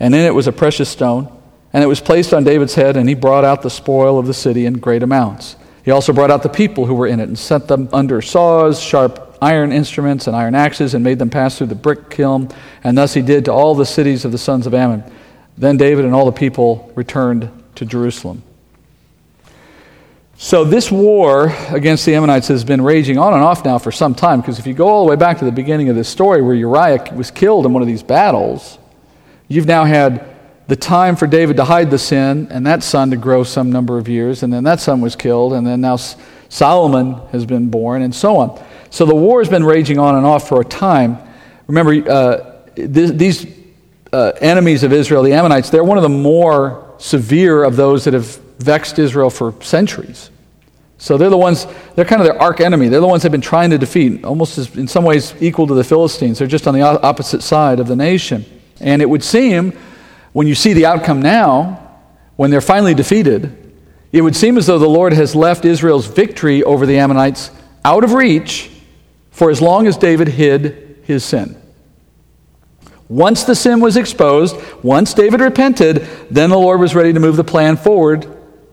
[0.00, 1.30] and in it was a precious stone.
[1.74, 4.32] And it was placed on David's head, and he brought out the spoil of the
[4.32, 5.56] city in great amounts.
[5.84, 8.80] He also brought out the people who were in it and set them under saws,
[8.80, 12.48] sharp iron instruments, and iron axes, and made them pass through the brick kiln.
[12.84, 15.02] And thus he did to all the cities of the sons of Ammon.
[15.58, 18.44] Then David and all the people returned to Jerusalem.
[20.36, 24.14] So, this war against the Ammonites has been raging on and off now for some
[24.14, 26.40] time, because if you go all the way back to the beginning of this story
[26.40, 28.78] where Uriah was killed in one of these battles,
[29.48, 30.33] you've now had
[30.66, 33.98] the time for David to hide the sin and that son to grow some number
[33.98, 35.96] of years, and then that son was killed, and then now
[36.48, 38.64] Solomon has been born, and so on.
[38.90, 41.18] So the war has been raging on and off for a time.
[41.66, 43.46] Remember, uh, th- these
[44.12, 48.14] uh, enemies of Israel, the Ammonites, they're one of the more severe of those that
[48.14, 50.30] have vexed Israel for centuries.
[50.96, 52.88] So they're the ones, they're kind of their arch enemy.
[52.88, 55.74] They're the ones they've been trying to defeat, almost as, in some ways equal to
[55.74, 56.38] the Philistines.
[56.38, 58.44] They're just on the opposite side of the nation.
[58.80, 59.76] And it would seem,
[60.34, 61.80] when you see the outcome now,
[62.34, 63.72] when they're finally defeated,
[64.10, 67.52] it would seem as though the Lord has left Israel's victory over the Ammonites
[67.84, 68.68] out of reach
[69.30, 71.56] for as long as David hid his sin.
[73.08, 75.98] Once the sin was exposed, once David repented,
[76.32, 78.26] then the Lord was ready to move the plan forward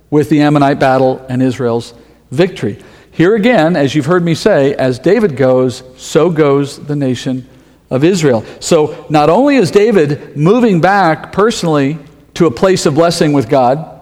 [0.10, 1.94] with the Ammonite battle and Israel's
[2.32, 2.82] victory.
[3.12, 7.48] Here again, as you've heard me say, as David goes, so goes the nation
[7.92, 8.44] of Israel.
[8.60, 12.00] So not only is David moving back personally
[12.34, 14.00] to a place of blessing with God,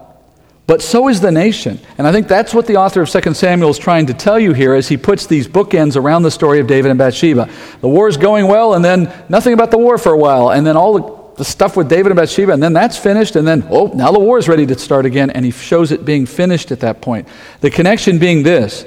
[0.68, 1.80] but so is the nation.
[1.98, 4.52] And I think that's what the author of 2 Samuel is trying to tell you
[4.52, 7.50] here as he puts these bookends around the story of David and Bathsheba.
[7.80, 10.64] The war is going well, and then nothing about the war for a while, and
[10.64, 13.66] then all the, the stuff with David and Bathsheba, and then that's finished, and then,
[13.68, 16.70] oh, now the war is ready to start again, and he shows it being finished
[16.70, 17.26] at that point.
[17.62, 18.86] The connection being this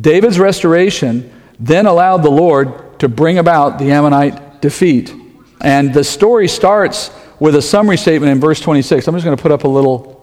[0.00, 1.30] David's restoration
[1.60, 5.14] then allowed the Lord to bring about the Ammonite defeat.
[5.60, 9.06] And the story starts with a summary statement in verse 26.
[9.06, 10.18] I'm just going to put up a little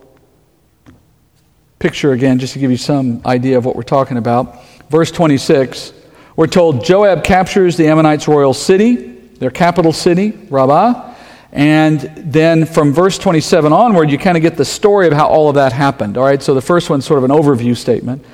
[1.79, 4.63] picture again, just to give you some idea of what we're talking about.
[4.89, 5.93] Verse 26,
[6.35, 8.95] we're told Joab captures the Ammonites' royal city,
[9.39, 11.13] their capital city, Rabbah.
[11.51, 15.47] And then from verse 27 onward, you kind of get the story of how all
[15.47, 16.17] of that happened.
[16.17, 18.25] All right, so the first one's sort of an overview statement.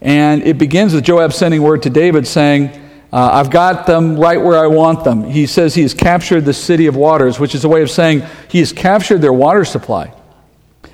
[0.00, 2.70] And it begins with Joab sending word to David saying,
[3.10, 5.24] uh, I've got them right where I want them.
[5.24, 8.22] He says he has captured the city of waters, which is a way of saying
[8.48, 10.12] he has captured their water supply.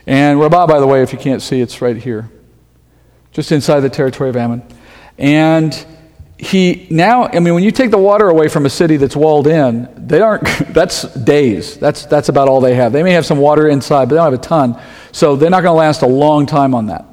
[0.06, 2.30] And Rabbah, by the way, if you can't see, it's right here,
[3.32, 4.62] just inside the territory of Ammon.
[5.18, 5.74] And
[6.38, 9.48] he now, I mean, when you take the water away from a city that's walled
[9.48, 11.76] in, they aren't, that's days.
[11.78, 12.92] That's, that's about all they have.
[12.92, 14.80] They may have some water inside, but they don't have a ton.
[15.10, 17.06] So they're not going to last a long time on that.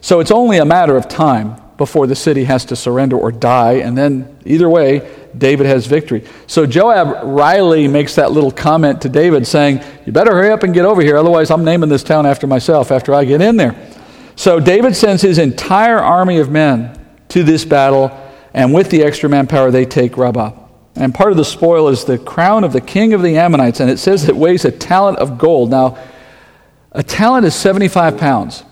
[0.00, 3.74] So it's only a matter of time before the city has to surrender or die.
[3.74, 6.24] And then, either way, David has victory.
[6.46, 10.72] So Joab Riley makes that little comment to David saying, You better hurry up and
[10.72, 13.76] get over here, otherwise, I'm naming this town after myself after I get in there.
[14.34, 18.10] So David sends his entire army of men to this battle,
[18.54, 20.52] and with the extra manpower, they take Rabbah.
[20.96, 23.90] And part of the spoil is the crown of the king of the Ammonites, and
[23.90, 25.68] it says it weighs a talent of gold.
[25.70, 25.98] Now,
[26.92, 28.64] a talent is 75 pounds.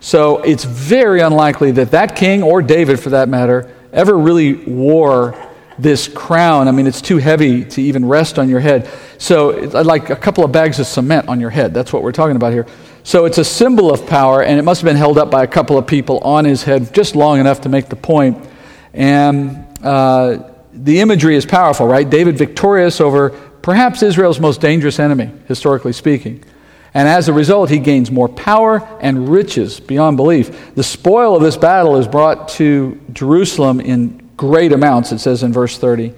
[0.00, 5.34] So it's very unlikely that that king, or David for that matter, ever really wore
[5.78, 6.68] this crown.
[6.68, 8.90] I mean, it's too heavy to even rest on your head.
[9.18, 11.72] So, like a couple of bags of cement on your head.
[11.72, 12.66] That's what we're talking about here.
[13.04, 15.46] So, it's a symbol of power, and it must have been held up by a
[15.46, 18.44] couple of people on his head just long enough to make the point.
[18.92, 22.08] And uh, the imagery is powerful, right?
[22.08, 23.30] David victorious over
[23.62, 26.44] perhaps Israel's most dangerous enemy, historically speaking.
[26.94, 30.74] And as a result, he gains more power and riches beyond belief.
[30.74, 35.52] The spoil of this battle is brought to Jerusalem in great amounts, it says in
[35.52, 36.14] verse 30.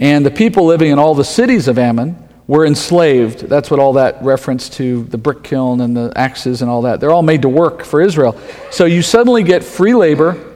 [0.00, 3.40] And the people living in all the cities of Ammon were enslaved.
[3.40, 6.98] That's what all that reference to the brick kiln and the axes and all that.
[6.98, 8.36] They're all made to work for Israel.
[8.72, 10.49] So you suddenly get free labor.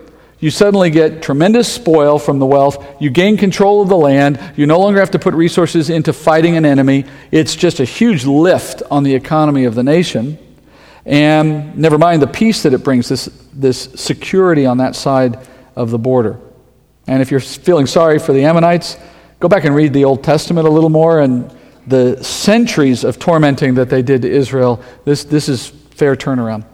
[0.45, 2.87] You suddenly get tremendous spoil from the wealth.
[3.01, 4.39] You gain control of the land.
[4.57, 7.07] You no longer have to put resources into fighting an enemy.
[7.31, 10.37] It's just a huge lift on the economy of the nation.
[11.07, 15.39] And never mind the peace that it brings, this, this security on that side
[15.77, 16.39] of the border.
[17.07, 18.99] And if you're feeling sorry for the Ammonites,
[19.41, 21.51] go back and read the Old Testament a little more and
[21.87, 24.83] the centuries of tormenting that they did to Israel.
[25.07, 26.67] This, this is fair turnaround.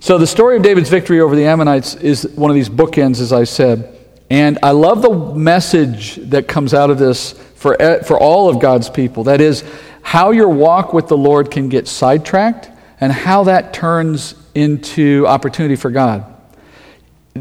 [0.00, 3.32] So the story of David's victory over the Ammonites is one of these bookends, as
[3.32, 3.94] I said.
[4.30, 8.88] And I love the message that comes out of this for, for all of God's
[8.88, 9.24] people.
[9.24, 9.64] That is,
[10.02, 15.76] how your walk with the Lord can get sidetracked and how that turns into opportunity
[15.76, 16.34] for God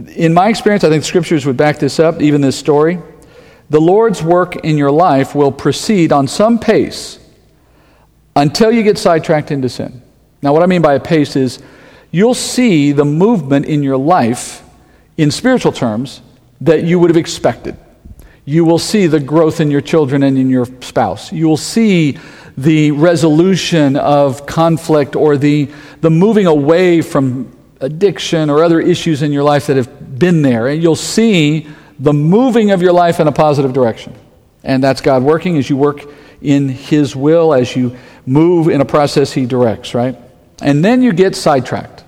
[0.05, 2.99] in my experience, I think scriptures would back this up, even this story.
[3.69, 7.19] The Lord's work in your life will proceed on some pace
[8.35, 10.01] until you get sidetracked into sin.
[10.41, 11.61] Now, what I mean by a pace is
[12.11, 14.63] you'll see the movement in your life
[15.17, 16.21] in spiritual terms
[16.61, 17.77] that you would have expected.
[18.45, 21.33] You will see the growth in your children and in your spouse.
[21.33, 22.17] You will see
[22.57, 25.69] the resolution of conflict or the,
[26.01, 30.67] the moving away from addiction or other issues in your life that have been there,
[30.67, 31.67] and you'll see
[31.99, 34.15] the moving of your life in a positive direction.
[34.63, 36.03] And that's God working as you work
[36.41, 40.17] in His will, as you move in a process He directs, right?
[40.61, 42.03] And then you get sidetracked.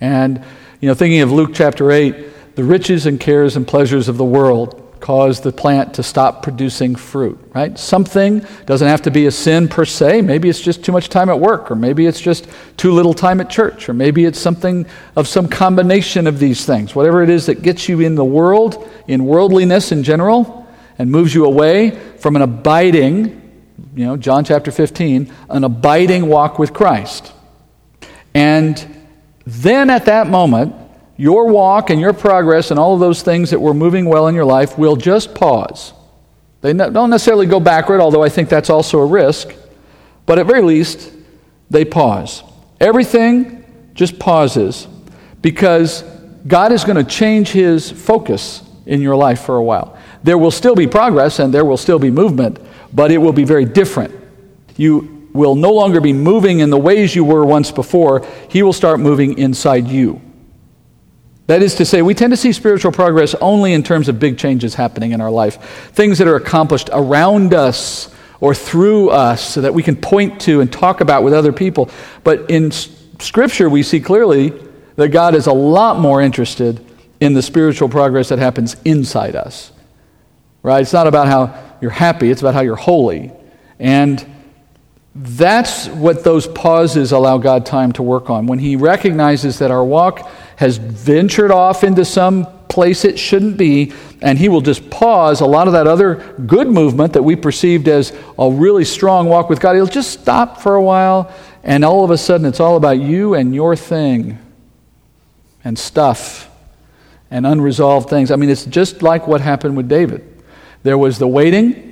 [0.00, 0.44] And,
[0.80, 4.24] you know, thinking of Luke chapter 8, the riches and cares and pleasures of the
[4.24, 7.76] world cause the plant to stop producing fruit, right?
[7.76, 10.22] Something doesn't have to be a sin per se.
[10.22, 13.40] Maybe it's just too much time at work, or maybe it's just too little time
[13.40, 14.86] at church, or maybe it's something
[15.16, 16.94] of some combination of these things.
[16.94, 20.68] Whatever it is that gets you in the world, in worldliness in general,
[20.98, 23.40] and moves you away from an abiding,
[23.96, 27.32] you know, John chapter 15, an abiding walk with Christ.
[28.34, 29.04] And
[29.46, 30.74] then at that moment,
[31.16, 34.34] your walk and your progress and all of those things that were moving well in
[34.34, 35.92] your life will just pause.
[36.62, 39.52] They don't necessarily go backward, although I think that's also a risk,
[40.26, 41.12] but at very least,
[41.70, 42.42] they pause.
[42.80, 43.64] Everything
[43.94, 44.86] just pauses
[45.40, 46.02] because
[46.46, 49.96] God is going to change his focus in your life for a while.
[50.22, 52.58] There will still be progress and there will still be movement,
[52.92, 54.14] but it will be very different.
[54.76, 58.72] You will no longer be moving in the ways you were once before, He will
[58.72, 60.20] start moving inside you.
[61.46, 64.38] That is to say, we tend to see spiritual progress only in terms of big
[64.38, 69.60] changes happening in our life, things that are accomplished around us or through us so
[69.60, 71.90] that we can point to and talk about with other people.
[72.24, 74.52] But in Scripture, we see clearly
[74.96, 76.84] that God is a lot more interested
[77.20, 79.72] in the spiritual progress that happens inside us.
[80.62, 80.80] Right?
[80.80, 83.32] It's not about how you're happy, it's about how you're holy.
[83.78, 84.24] And
[85.14, 88.46] that's what those pauses allow God time to work on.
[88.46, 93.92] When He recognizes that our walk has ventured off into some place it shouldn't be,
[94.22, 96.14] and He will just pause a lot of that other
[96.46, 99.74] good movement that we perceived as a really strong walk with God.
[99.74, 103.34] He'll just stop for a while, and all of a sudden it's all about you
[103.34, 104.38] and your thing
[105.62, 106.48] and stuff
[107.30, 108.30] and unresolved things.
[108.30, 110.42] I mean, it's just like what happened with David.
[110.82, 111.91] There was the waiting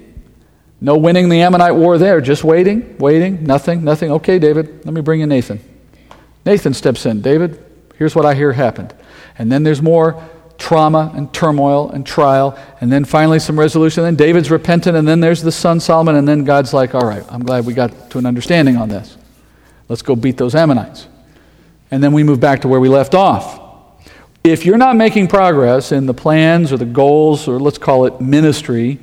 [0.80, 4.10] no winning the Ammonite war there, just waiting, waiting, nothing, nothing.
[4.12, 5.60] Okay, David, let me bring in Nathan.
[6.46, 7.20] Nathan steps in.
[7.20, 7.62] David,
[7.96, 8.94] here's what I hear happened.
[9.38, 10.22] And then there's more
[10.56, 14.04] trauma and turmoil and trial, and then finally some resolution.
[14.04, 17.24] Then David's repentant, and then there's the son Solomon, and then God's like, all right,
[17.30, 19.16] I'm glad we got to an understanding on this.
[19.88, 21.08] Let's go beat those Ammonites.
[21.90, 23.58] And then we move back to where we left off.
[24.44, 28.20] If you're not making progress in the plans or the goals, or let's call it
[28.20, 28.98] ministry,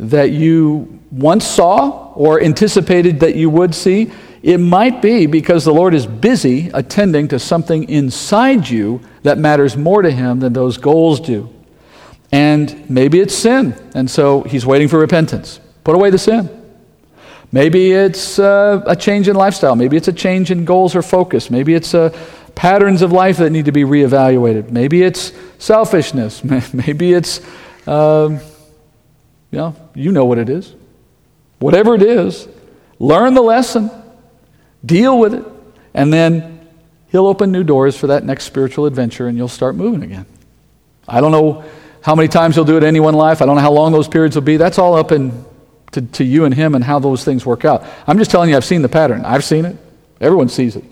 [0.00, 4.10] that you once saw or anticipated that you would see,
[4.42, 9.76] it might be because the Lord is busy attending to something inside you that matters
[9.76, 11.48] more to Him than those goals do.
[12.32, 15.60] And maybe it's sin, and so He's waiting for repentance.
[15.84, 16.48] Put away the sin.
[17.52, 19.74] Maybe it's uh, a change in lifestyle.
[19.74, 21.50] Maybe it's a change in goals or focus.
[21.50, 22.16] Maybe it's uh,
[22.54, 24.70] patterns of life that need to be reevaluated.
[24.70, 26.44] Maybe it's selfishness.
[26.72, 27.40] Maybe it's,
[27.88, 28.38] uh,
[29.50, 30.74] you, know, you know what it is.
[31.58, 32.48] Whatever it is,
[32.98, 33.90] learn the lesson,
[34.84, 35.44] deal with it,
[35.94, 36.56] and then
[37.10, 40.26] He'll open new doors for that next spiritual adventure and you'll start moving again.
[41.08, 41.64] I don't know
[42.02, 43.42] how many times He'll do it in any one life.
[43.42, 44.56] I don't know how long those periods will be.
[44.56, 45.44] That's all up in,
[45.90, 47.84] to, to you and Him and how those things work out.
[48.06, 49.24] I'm just telling you, I've seen the pattern.
[49.24, 49.76] I've seen it.
[50.20, 50.84] Everyone sees it.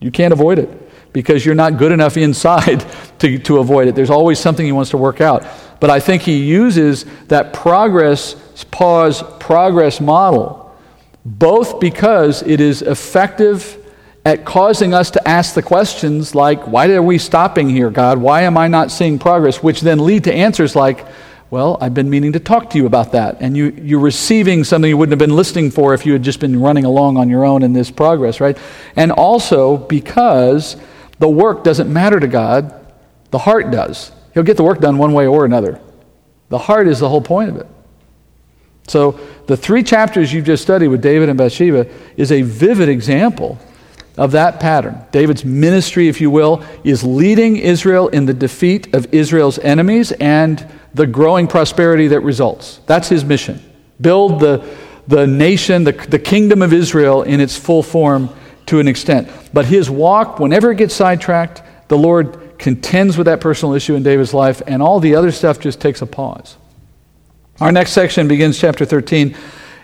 [0.00, 0.68] You can't avoid it
[1.14, 2.84] because you're not good enough inside
[3.20, 3.94] to, to avoid it.
[3.94, 5.46] There's always something He wants to work out.
[5.80, 8.34] But I think He uses that progress
[8.70, 10.76] pause progress model,
[11.24, 13.76] both because it is effective
[14.24, 18.18] at causing us to ask the questions like, why are we stopping here, God?
[18.18, 19.62] Why am I not seeing progress?
[19.62, 21.06] Which then lead to answers like,
[21.50, 23.38] well, I've been meaning to talk to you about that.
[23.40, 26.40] And you, you're receiving something you wouldn't have been listening for if you had just
[26.40, 28.58] been running along on your own in this progress, right?
[28.96, 30.76] And also because
[31.20, 32.74] the work doesn't matter to God,
[33.30, 34.12] the heart does.
[34.38, 35.80] He'll get the work done one way or another.
[36.48, 37.66] The heart is the whole point of it.
[38.86, 39.18] So,
[39.48, 43.58] the three chapters you've just studied with David and Bathsheba is a vivid example
[44.16, 45.04] of that pattern.
[45.10, 50.64] David's ministry, if you will, is leading Israel in the defeat of Israel's enemies and
[50.94, 52.78] the growing prosperity that results.
[52.86, 53.60] That's his mission.
[54.00, 54.64] Build the,
[55.08, 58.30] the nation, the, the kingdom of Israel in its full form
[58.66, 59.28] to an extent.
[59.52, 64.02] But his walk, whenever it gets sidetracked, the Lord contends with that personal issue in
[64.02, 66.56] David's life, and all the other stuff just takes a pause.
[67.60, 69.36] Our next section begins chapter 13,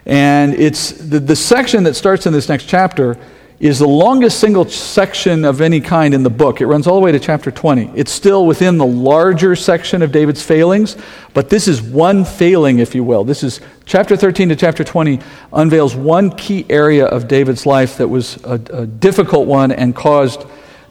[0.07, 3.17] and it's the, the section that starts in this next chapter
[3.61, 6.61] is the longest single section of any kind in the book.
[6.61, 7.93] It runs all the way to chapter 20.
[7.95, 10.97] It's still within the larger section of David's failings,
[11.33, 13.25] but this is one failing, if you will.
[13.25, 15.21] This is chapter 13 to chapter 20
[15.53, 20.45] unveils one key area of David's life that was a, a difficult one and caused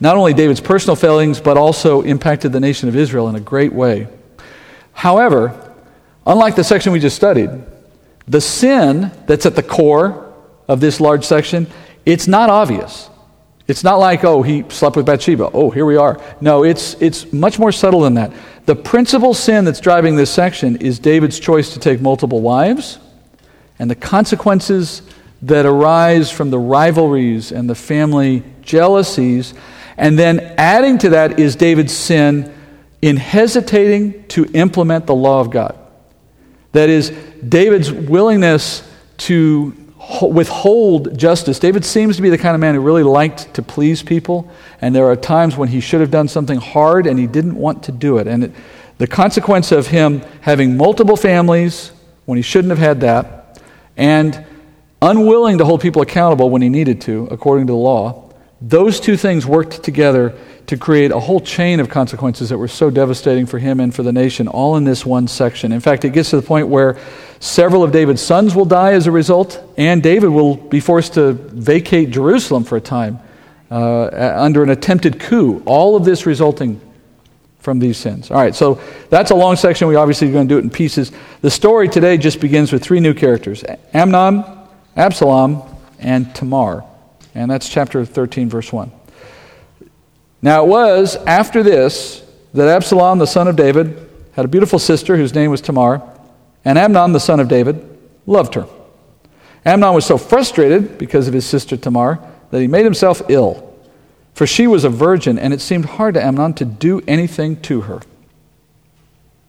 [0.03, 3.73] not only David's personal failings, but also impacted the nation of Israel in a great
[3.73, 4.07] way.
[4.93, 5.63] However,
[6.25, 7.49] Unlike the section we just studied,
[8.27, 10.33] the sin that's at the core
[10.67, 11.67] of this large section,
[12.05, 13.09] it's not obvious.
[13.67, 15.49] It's not like, oh, he slept with Bathsheba.
[15.53, 16.21] Oh, here we are.
[16.39, 18.31] No, it's, it's much more subtle than that.
[18.65, 22.99] The principal sin that's driving this section is David's choice to take multiple wives
[23.79, 25.01] and the consequences
[25.41, 29.53] that arise from the rivalries and the family jealousies.
[29.97, 32.53] And then adding to that is David's sin
[33.01, 35.77] in hesitating to implement the law of God.
[36.71, 37.11] That is,
[37.47, 39.75] David's willingness to
[40.21, 41.59] withhold justice.
[41.59, 44.93] David seems to be the kind of man who really liked to please people, and
[44.95, 47.91] there are times when he should have done something hard and he didn't want to
[47.91, 48.27] do it.
[48.27, 48.51] And it,
[48.97, 51.91] the consequence of him having multiple families
[52.25, 53.61] when he shouldn't have had that,
[53.97, 54.45] and
[55.01, 58.22] unwilling to hold people accountable when he needed to, according to the law,
[58.65, 60.33] those two things worked together
[60.67, 64.03] to create a whole chain of consequences that were so devastating for him and for
[64.03, 65.73] the nation, all in this one section.
[65.73, 66.97] In fact, it gets to the point where
[67.41, 71.33] several of David's sons will die as a result, and David will be forced to
[71.33, 73.19] vacate Jerusalem for a time
[73.69, 74.05] uh,
[74.37, 75.61] under an attempted coup.
[75.65, 76.79] All of this resulting
[77.59, 78.31] from these sins.
[78.31, 79.89] All right, so that's a long section.
[79.89, 81.11] We obviously are going to do it in pieces.
[81.41, 84.45] The story today just begins with three new characters Amnon,
[84.95, 85.63] Absalom,
[85.99, 86.85] and Tamar.
[87.35, 88.91] And that's chapter 13, verse 1.
[90.41, 92.23] Now it was after this
[92.53, 96.01] that Absalom, the son of David, had a beautiful sister whose name was Tamar,
[96.65, 97.83] and Amnon, the son of David,
[98.25, 98.67] loved her.
[99.65, 102.19] Amnon was so frustrated because of his sister Tamar
[102.51, 103.73] that he made himself ill.
[104.33, 107.81] For she was a virgin, and it seemed hard to Amnon to do anything to
[107.81, 107.95] her.
[107.95, 108.01] All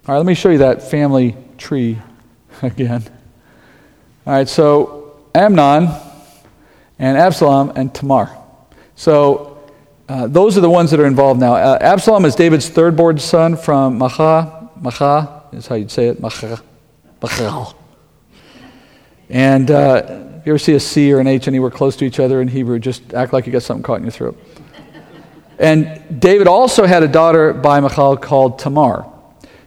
[0.09, 1.99] right, let me show you that family tree
[2.62, 3.03] again.
[4.26, 5.89] All right, so Amnon
[6.99, 8.30] and Absalom and Tamar.
[8.97, 9.59] So
[10.09, 11.55] uh, those are the ones that are involved now.
[11.55, 14.70] Uh, Absalom is David's third born son from Macha.
[14.80, 16.20] Macha is how you'd say it.
[16.20, 16.61] Macha.
[17.22, 17.74] Macha.
[19.30, 20.03] And uh,
[20.38, 22.49] if you ever see a C or an H anywhere close to each other in
[22.49, 24.38] Hebrew, just act like you got something caught in your throat.
[25.59, 29.07] And David also had a daughter by Michal called Tamar.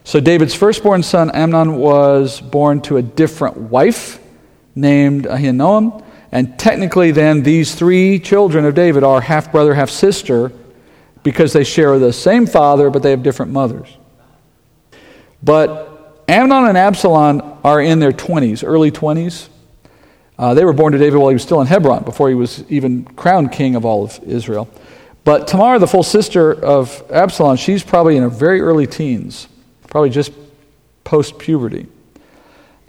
[0.04, 4.20] So David's firstborn son, Amnon, was born to a different wife
[4.74, 6.04] named Ahinoam.
[6.30, 10.52] And technically, then, these three children of David are half brother, half sister
[11.22, 13.88] because they share the same father, but they have different mothers.
[15.42, 19.48] But Amnon and Absalom are in their 20s, early 20s.
[20.38, 22.64] Uh, they were born to David while he was still in Hebron, before he was
[22.70, 24.68] even crowned king of all of Israel.
[25.24, 29.48] But Tamar, the full sister of Absalom, she's probably in her very early teens,
[29.88, 30.32] probably just
[31.04, 31.86] post puberty.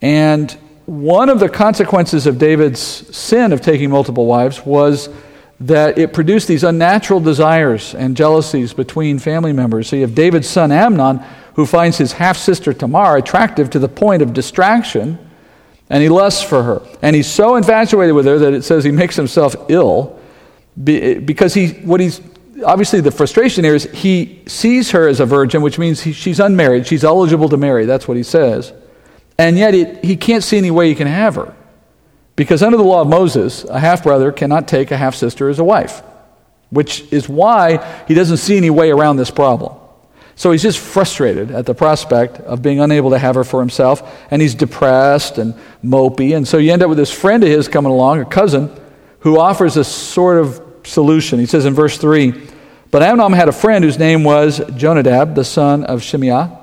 [0.01, 0.55] And
[0.89, 5.09] one of the consequences of David's sin of taking multiple wives was
[5.59, 9.87] that it produced these unnatural desires and jealousies between family members.
[9.87, 11.19] So you have David's son Amnon,
[11.53, 15.19] who finds his half sister Tamar attractive to the point of distraction,
[15.91, 16.81] and he lusts for her.
[17.03, 20.19] And he's so infatuated with her that it says he makes himself ill
[20.83, 22.19] because he, what he's,
[22.65, 26.39] obviously the frustration here is he sees her as a virgin, which means he, she's
[26.39, 27.85] unmarried, she's eligible to marry.
[27.85, 28.73] That's what he says.
[29.39, 31.55] And yet it, he can't see any way he can have her.
[32.35, 35.59] Because under the law of Moses, a half brother cannot take a half sister as
[35.59, 36.03] a wife,
[36.71, 39.77] which is why he doesn't see any way around this problem.
[40.35, 44.03] So he's just frustrated at the prospect of being unable to have her for himself,
[44.29, 46.35] and he's depressed and mopey.
[46.35, 48.69] And so you end up with this friend of his coming along, a cousin,
[49.19, 51.39] who offers a sort of solution.
[51.39, 52.33] He says in verse 3
[52.91, 56.59] But Amnon had a friend whose name was Jonadab, the son of Shimeah,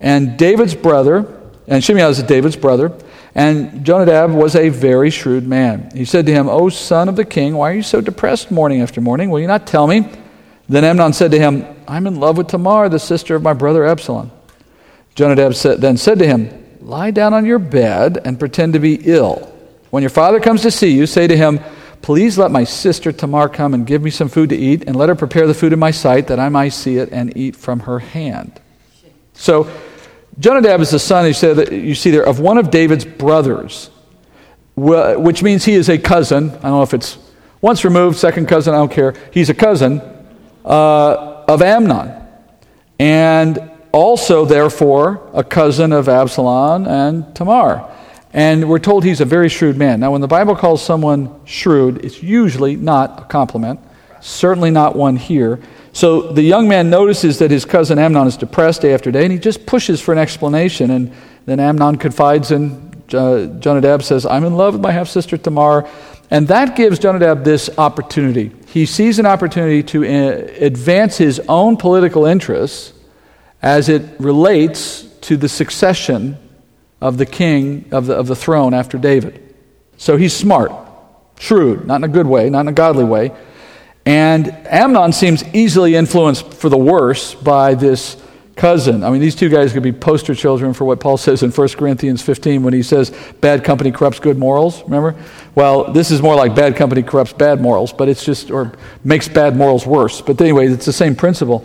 [0.00, 2.92] and David's brother and Shimei was David's brother.
[3.34, 5.90] And Jonadab was a very shrewd man.
[5.94, 8.80] He said to him, O son of the king, why are you so depressed morning
[8.80, 9.30] after morning?
[9.30, 10.08] Will you not tell me?
[10.68, 13.86] Then Amnon said to him, I'm in love with Tamar, the sister of my brother
[13.86, 14.32] Absalom.
[15.14, 19.52] Jonadab then said to him, Lie down on your bed and pretend to be ill.
[19.90, 21.60] When your father comes to see you, say to him,
[22.02, 25.08] Please let my sister Tamar come and give me some food to eat, and let
[25.08, 27.80] her prepare the food in my sight, that I might see it and eat from
[27.80, 28.58] her hand.
[29.34, 29.70] So
[30.40, 33.90] Jonadab is the son, said you see there, of one of David's brothers,
[34.74, 36.50] which means he is a cousin.
[36.50, 37.18] I don't know if it's
[37.60, 39.14] once removed, second cousin, I don't care.
[39.32, 40.00] He's a cousin
[40.64, 42.26] uh, of Amnon.
[42.98, 47.90] And also, therefore, a cousin of Absalom and Tamar.
[48.32, 50.00] And we're told he's a very shrewd man.
[50.00, 53.80] Now, when the Bible calls someone shrewd, it's usually not a compliment,
[54.20, 55.60] certainly not one here.
[55.92, 59.32] So the young man notices that his cousin Amnon is depressed day after day, and
[59.32, 60.90] he just pushes for an explanation.
[60.90, 61.12] And
[61.46, 65.88] then Amnon confides in uh, Jonadab, says, I'm in love with my half sister Tamar.
[66.30, 68.52] And that gives Jonadab this opportunity.
[68.68, 72.92] He sees an opportunity to uh, advance his own political interests
[73.62, 76.38] as it relates to the succession
[77.00, 79.54] of the king of the, of the throne after David.
[79.96, 80.72] So he's smart,
[81.38, 83.32] shrewd, not in a good way, not in a godly way.
[84.06, 88.16] And Amnon seems easily influenced for the worse by this
[88.56, 89.02] cousin.
[89.04, 91.68] I mean, these two guys could be poster children for what Paul says in 1
[91.70, 94.82] Corinthians 15 when he says, bad company corrupts good morals.
[94.84, 95.16] Remember?
[95.54, 98.72] Well, this is more like bad company corrupts bad morals, but it's just, or
[99.02, 100.20] makes bad morals worse.
[100.20, 101.64] But anyway, it's the same principle.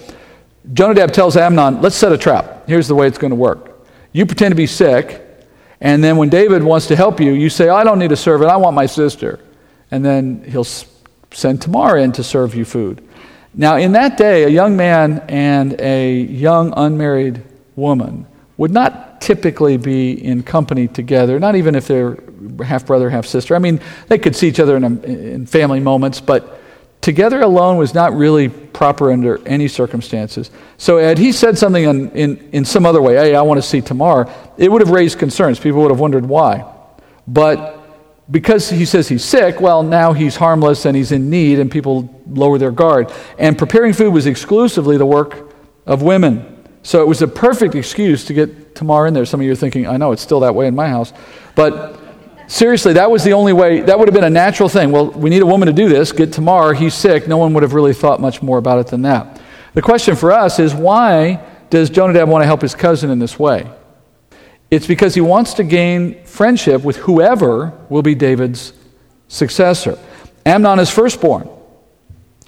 [0.74, 2.68] Jonadab tells Amnon, let's set a trap.
[2.68, 3.88] Here's the way it's going to work.
[4.14, 5.22] You pretend to be sick,
[5.82, 8.50] and then when David wants to help you, you say, I don't need a servant,
[8.50, 9.40] I want my sister.
[9.92, 10.64] And then he'll
[11.36, 13.06] send Tamar in to serve you food.
[13.54, 17.44] Now, in that day, a young man and a young unmarried
[17.76, 18.26] woman
[18.58, 22.18] would not typically be in company together, not even if they're
[22.64, 23.54] half brother, half sister.
[23.54, 26.62] I mean, they could see each other in, a, in family moments, but
[27.02, 30.52] together alone was not really proper under any circumstances.
[30.78, 33.68] So, had he said something in, in, in some other way, hey, I want to
[33.68, 35.60] see Tamar, it would have raised concerns.
[35.60, 36.66] People would have wondered why.
[37.28, 37.85] But
[38.30, 42.24] because he says he's sick, well, now he's harmless and he's in need, and people
[42.28, 43.12] lower their guard.
[43.38, 45.54] And preparing food was exclusively the work
[45.86, 46.52] of women.
[46.82, 49.26] So it was a perfect excuse to get Tamar in there.
[49.26, 51.14] Some of you are thinking, I know it's still that way in my house.
[51.56, 52.00] But
[52.48, 54.92] seriously, that was the only way, that would have been a natural thing.
[54.92, 56.12] Well, we need a woman to do this.
[56.12, 57.28] Get Tamar, he's sick.
[57.28, 59.42] No one would have really thought much more about it than that.
[59.74, 63.38] The question for us is why does Jonadab want to help his cousin in this
[63.38, 63.70] way?
[64.76, 68.74] It's because he wants to gain friendship with whoever will be David's
[69.30, 69.98] successor.
[70.46, 71.50] Amnon is firstborn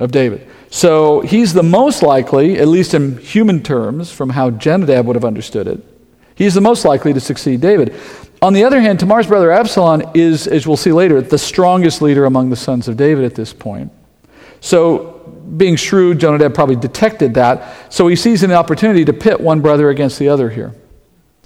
[0.02, 0.46] of David.
[0.70, 5.24] So he's the most likely, at least in human terms, from how Jonadab would have
[5.24, 5.82] understood it,
[6.36, 7.96] he's the most likely to succeed David.
[8.42, 12.26] On the other hand, Tamar's brother Absalom is, as we'll see later, the strongest leader
[12.26, 13.90] among the sons of David at this point.
[14.60, 15.14] So,
[15.56, 17.94] being shrewd, Jonadab probably detected that.
[17.94, 20.76] So he sees an opportunity to pit one brother against the other here.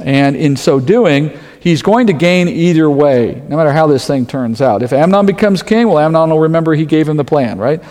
[0.02, 4.26] And in so doing, he's going to gain either way, no matter how this thing
[4.26, 4.84] turns out.
[4.84, 7.84] If Amnon becomes king, well, Amnon will remember he gave him the plan, right?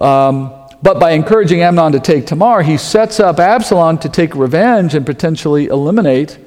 [0.00, 0.52] Um,
[0.82, 5.04] but by encouraging Amnon to take Tamar, he sets up Absalom to take revenge and
[5.04, 6.38] potentially eliminate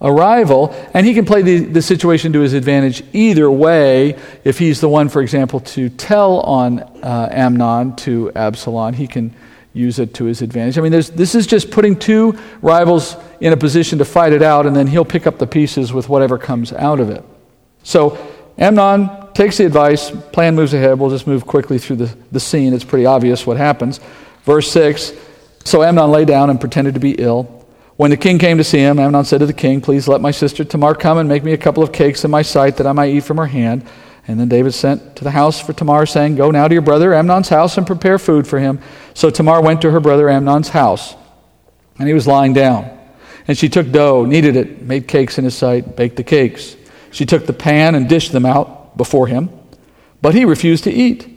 [0.00, 0.74] a rival.
[0.94, 4.18] And he can play the, the situation to his advantage either way.
[4.44, 9.34] If he's the one, for example, to tell on uh, Amnon to Absalom, he can
[9.74, 10.76] use it to his advantage.
[10.76, 14.66] I mean, this is just putting two rivals in a position to fight it out,
[14.66, 17.24] and then he'll pick up the pieces with whatever comes out of it.
[17.82, 18.16] So
[18.56, 20.96] Amnon takes the advice, plan moves ahead.
[20.96, 22.72] We'll just move quickly through the, the scene.
[22.72, 23.98] It's pretty obvious what happens.
[24.44, 25.12] Verse 6
[25.64, 27.66] So Amnon lay down and pretended to be ill.
[27.96, 30.30] When the king came to see him, Amnon said to the king, Please let my
[30.30, 32.92] sister Tamar come and make me a couple of cakes in my sight that I
[32.92, 33.84] might eat from her hand.
[34.28, 37.12] And then David sent to the house for Tamar, saying, Go now to your brother
[37.12, 38.78] Amnon's house and prepare food for him.
[39.14, 41.16] So Tamar went to her brother Amnon's house,
[41.98, 43.01] and he was lying down.
[43.52, 46.74] And she took dough, kneaded it, made cakes in his sight, baked the cakes.
[47.10, 49.50] She took the pan and dished them out before him,
[50.22, 51.28] but he refused to eat.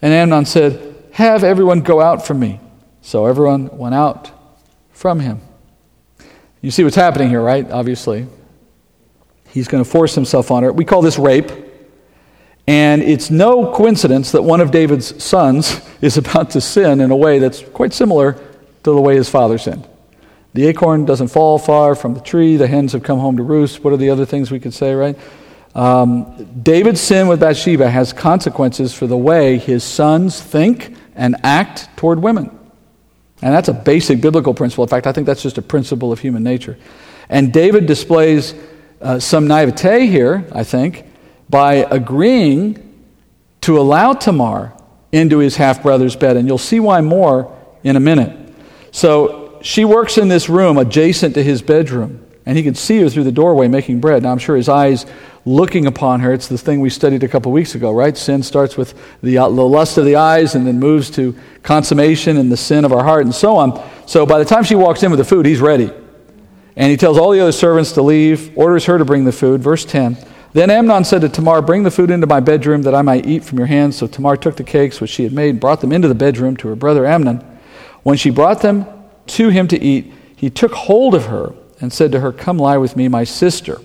[0.00, 2.60] And Amnon said, Have everyone go out from me.
[3.02, 4.30] So everyone went out
[4.92, 5.42] from him.
[6.62, 7.70] You see what's happening here, right?
[7.70, 8.26] Obviously.
[9.50, 10.72] He's going to force himself on her.
[10.72, 11.52] We call this rape.
[12.66, 17.16] And it's no coincidence that one of David's sons is about to sin in a
[17.16, 19.86] way that's quite similar to the way his father sinned.
[20.52, 23.84] The acorn doesn't fall far from the tree, the hens have come home to roost.
[23.84, 25.16] What are the other things we could say, right?
[25.74, 31.88] Um, David's sin with Bathsheba has consequences for the way his sons think and act
[31.96, 32.56] toward women.
[33.42, 34.84] And that's a basic biblical principle.
[34.84, 36.76] In fact, I think that's just a principle of human nature.
[37.28, 38.54] And David displays
[39.00, 41.06] uh, some naivete here, I think,
[41.48, 42.86] by agreeing
[43.62, 44.72] to allow Tamar
[45.12, 46.36] into his half brother's bed.
[46.36, 48.36] And you'll see why more in a minute.
[48.90, 53.10] So she works in this room adjacent to his bedroom, and he can see her
[53.10, 54.22] through the doorway making bread.
[54.22, 55.06] Now, I'm sure his eyes
[55.44, 56.32] looking upon her.
[56.32, 58.16] It's the thing we studied a couple weeks ago, right?
[58.16, 62.36] Sin starts with the, uh, the lust of the eyes and then moves to consummation
[62.36, 63.82] and the sin of our heart and so on.
[64.06, 65.90] So by the time she walks in with the food, he's ready.
[66.76, 69.62] And he tells all the other servants to leave, orders her to bring the food.
[69.62, 70.16] Verse 10
[70.52, 73.44] then Amnon said to Tamar, Bring the food into my bedroom that I might eat
[73.44, 73.96] from your hands.
[73.96, 76.68] So Tamar took the cakes which she had made, brought them into the bedroom to
[76.68, 77.38] her brother Amnon.
[78.02, 78.86] When she brought them
[79.30, 82.76] to him to eat, he took hold of her and said to her, Come lie
[82.76, 83.80] with me, my sister.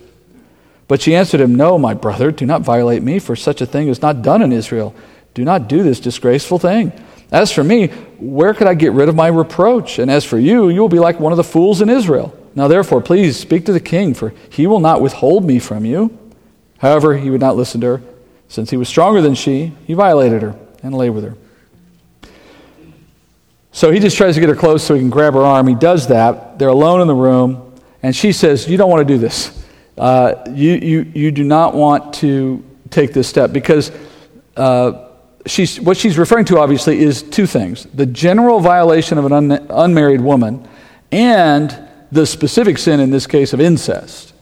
[0.88, 3.88] But she answered him, No, my brother, do not violate me, for such a thing
[3.88, 4.96] is not done in Israel.
[5.34, 6.94] Do not do this disgraceful thing.
[7.32, 7.88] As for me,
[8.20, 10.00] where could I get rid of my reproach?
[10.00, 12.38] And as for you, you will be like one of the fools in Israel.
[12.54, 16.18] Now therefore, please speak to the king, for he will not withhold me from you.
[16.78, 18.02] However, he would not listen to her.
[18.48, 21.36] Since he was stronger than she, he violated her and lay with her.
[23.76, 25.68] So he just tries to get her close so he can grab her arm.
[25.68, 26.58] He does that.
[26.58, 29.66] They're alone in the room, and she says, You don't want to do this.
[29.98, 33.92] Uh, you, you, you do not want to take this step because
[34.56, 35.10] uh,
[35.46, 39.52] she's, what she's referring to, obviously, is two things the general violation of an un,
[39.52, 40.66] unmarried woman
[41.12, 41.78] and
[42.14, 44.34] the specific sin, in this case, of incest.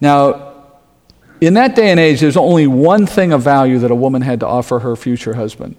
[0.00, 0.70] Now,
[1.38, 4.40] in that day and age, there's only one thing of value that a woman had
[4.40, 5.76] to offer her future husband.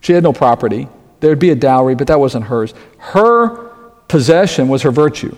[0.00, 0.86] She had no property.
[1.20, 2.74] There'd be a dowry, but that wasn't hers.
[2.98, 3.68] Her
[4.08, 5.36] possession was her virtue.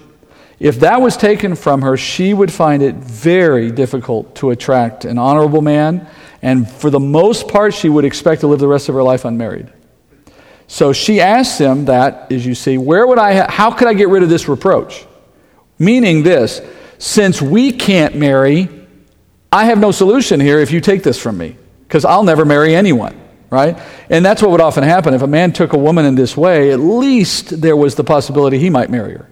[0.59, 5.17] If that was taken from her, she would find it very difficult to attract an
[5.17, 6.07] honorable man,
[6.43, 9.25] and for the most part, she would expect to live the rest of her life
[9.25, 9.73] unmarried.
[10.67, 13.95] So she asks him that, as you see, where would I, ha- how could I
[13.95, 15.07] get rid of this reproach?
[15.79, 16.61] Meaning this,
[16.99, 18.69] since we can't marry,
[19.51, 21.57] I have no solution here if you take this from me,
[21.89, 23.19] because I'll never marry anyone,
[23.51, 23.79] right?
[24.09, 25.13] And that's what would often happen.
[25.13, 28.59] If a man took a woman in this way, at least there was the possibility
[28.59, 29.29] he might marry her.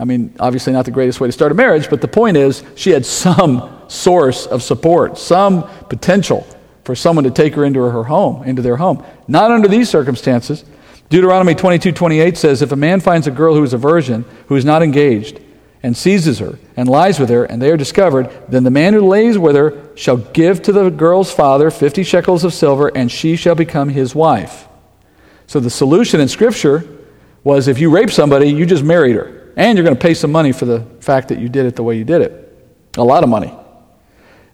[0.00, 2.62] I mean, obviously not the greatest way to start a marriage, but the point is
[2.76, 6.46] she had some source of support, some potential
[6.84, 9.04] for someone to take her into her home, into their home.
[9.26, 10.64] Not under these circumstances.
[11.10, 14.56] Deuteronomy 22 28 says, If a man finds a girl who is a virgin, who
[14.56, 15.40] is not engaged,
[15.82, 19.06] and seizes her, and lies with her, and they are discovered, then the man who
[19.06, 23.36] lays with her shall give to the girl's father fifty shekels of silver, and she
[23.36, 24.68] shall become his wife.
[25.46, 26.84] So the solution in Scripture
[27.42, 29.52] was if you rape somebody, you just married her.
[29.56, 31.82] And you're going to pay some money for the fact that you did it the
[31.82, 32.44] way you did it.
[32.96, 33.52] A lot of money.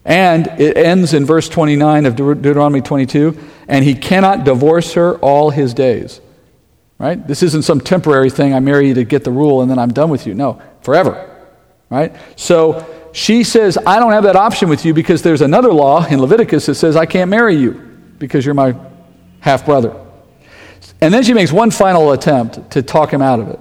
[0.04, 5.50] And it ends in verse 29 of Deuteronomy 22 and he cannot divorce her all
[5.50, 6.20] his days.
[6.98, 7.26] Right?
[7.26, 8.54] This isn't some temporary thing.
[8.54, 10.34] I marry you to get the rule and then I'm done with you.
[10.34, 11.30] No, forever.
[11.90, 12.14] Right?
[12.36, 16.20] So she says, I don't have that option with you because there's another law in
[16.20, 17.72] Leviticus that says I can't marry you
[18.18, 18.76] because you're my
[19.40, 20.00] half brother.
[21.00, 23.60] And then she makes one final attempt to talk him out of it.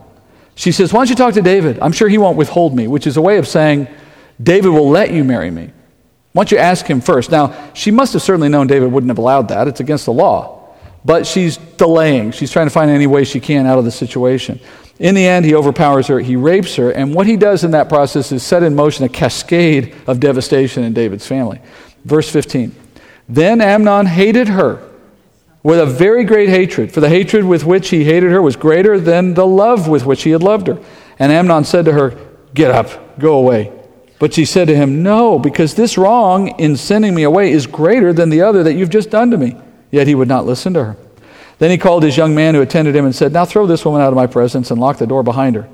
[0.55, 1.79] She says, Why don't you talk to David?
[1.79, 3.87] I'm sure he won't withhold me, which is a way of saying,
[4.41, 5.71] David will let you marry me.
[6.33, 7.31] Why don't you ask him first?
[7.31, 9.67] Now, she must have certainly known David wouldn't have allowed that.
[9.67, 10.75] It's against the law.
[11.05, 12.31] But she's delaying.
[12.31, 14.59] She's trying to find any way she can out of the situation.
[14.99, 17.89] In the end, he overpowers her, he rapes her, and what he does in that
[17.89, 21.59] process is set in motion a cascade of devastation in David's family.
[22.05, 22.75] Verse 15
[23.27, 24.87] Then Amnon hated her
[25.63, 28.99] with a very great hatred, for the hatred with which he hated her was greater
[28.99, 30.77] than the love with which he had loved her.
[31.17, 32.17] And Amnon said to her,
[32.53, 33.71] Get up, go away.
[34.19, 38.13] But she said to him, No, because this wrong in sending me away is greater
[38.13, 39.55] than the other that you've just done to me.
[39.89, 40.97] Yet he would not listen to her.
[41.63, 44.01] Then he called his young man who attended him and said, Now throw this woman
[44.01, 45.69] out of my presence and lock the door behind her.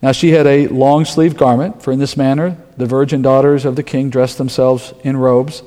[0.00, 3.76] Now she had a long sleeved garment, for in this manner the virgin daughters of
[3.76, 5.62] the king dressed themselves in robes.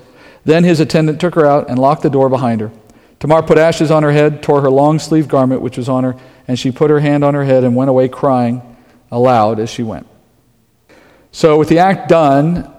[0.45, 2.71] Then his attendant took her out and locked the door behind her.
[3.19, 6.15] Tamar put ashes on her head, tore her long sleeved garment which was on her,
[6.47, 8.63] and she put her hand on her head and went away crying
[9.11, 10.07] aloud as she went.
[11.32, 12.73] So, with the act done,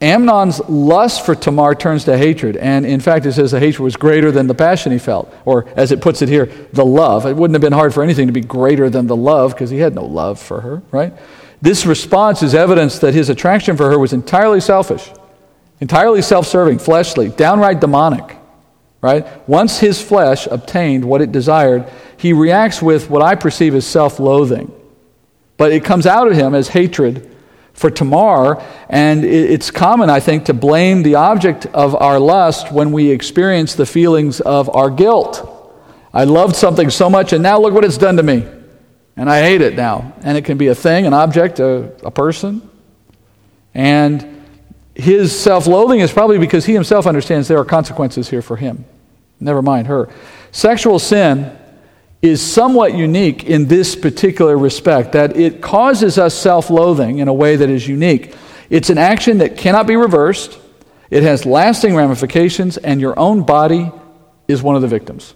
[0.00, 2.56] Amnon's lust for Tamar turns to hatred.
[2.56, 5.32] And in fact, it says the hatred was greater than the passion he felt.
[5.44, 7.26] Or, as it puts it here, the love.
[7.26, 9.78] It wouldn't have been hard for anything to be greater than the love because he
[9.78, 11.12] had no love for her, right?
[11.60, 15.10] This response is evidence that his attraction for her was entirely selfish,
[15.80, 18.36] entirely self serving, fleshly, downright demonic,
[19.00, 19.26] right?
[19.48, 24.20] Once his flesh obtained what it desired, he reacts with what I perceive as self
[24.20, 24.72] loathing.
[25.56, 27.34] But it comes out of him as hatred
[27.78, 28.62] for Tamar.
[28.88, 33.74] And it's common, I think, to blame the object of our lust when we experience
[33.74, 35.54] the feelings of our guilt.
[36.12, 38.46] I loved something so much, and now look what it's done to me.
[39.16, 40.14] And I hate it now.
[40.22, 42.68] And it can be a thing, an object, a, a person.
[43.74, 44.44] And
[44.94, 48.84] his self loathing is probably because he himself understands there are consequences here for him.
[49.38, 50.08] Never mind her.
[50.50, 51.56] Sexual sin
[52.20, 57.32] is somewhat unique in this particular respect, that it causes us self loathing in a
[57.32, 58.34] way that is unique.
[58.70, 60.58] It's an action that cannot be reversed,
[61.10, 63.90] it has lasting ramifications, and your own body
[64.46, 65.34] is one of the victims.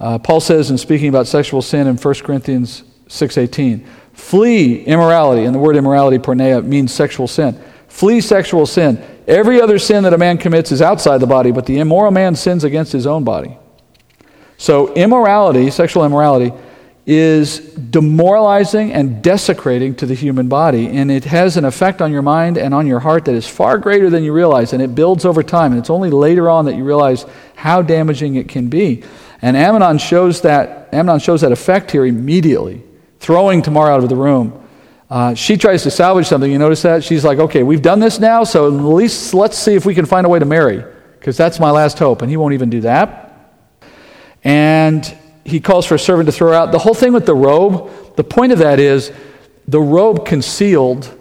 [0.00, 5.54] Uh, Paul says in speaking about sexual sin in 1 Corinthians 6:18, "Flee immorality," and
[5.54, 7.56] the word immorality porneia means sexual sin.
[7.88, 8.98] Flee sexual sin.
[9.26, 12.34] Every other sin that a man commits is outside the body, but the immoral man
[12.34, 13.58] sins against his own body.
[14.58, 16.52] So, immorality, sexual immorality,
[17.06, 20.88] is demoralizing and desecrating to the human body.
[20.88, 23.78] And it has an effect on your mind and on your heart that is far
[23.78, 24.74] greater than you realize.
[24.74, 25.72] And it builds over time.
[25.72, 29.04] And it's only later on that you realize how damaging it can be.
[29.40, 32.82] And Amnon shows that, Amnon shows that effect here immediately,
[33.20, 34.68] throwing Tamar out of the room.
[35.08, 36.50] Uh, she tries to salvage something.
[36.50, 37.04] You notice that?
[37.04, 40.04] She's like, okay, we've done this now, so at least let's see if we can
[40.04, 40.84] find a way to marry,
[41.18, 42.20] because that's my last hope.
[42.20, 43.27] And he won't even do that.
[44.48, 45.04] And
[45.44, 46.72] he calls for a servant to throw out.
[46.72, 49.12] The whole thing with the robe, the point of that is
[49.66, 51.14] the robe concealed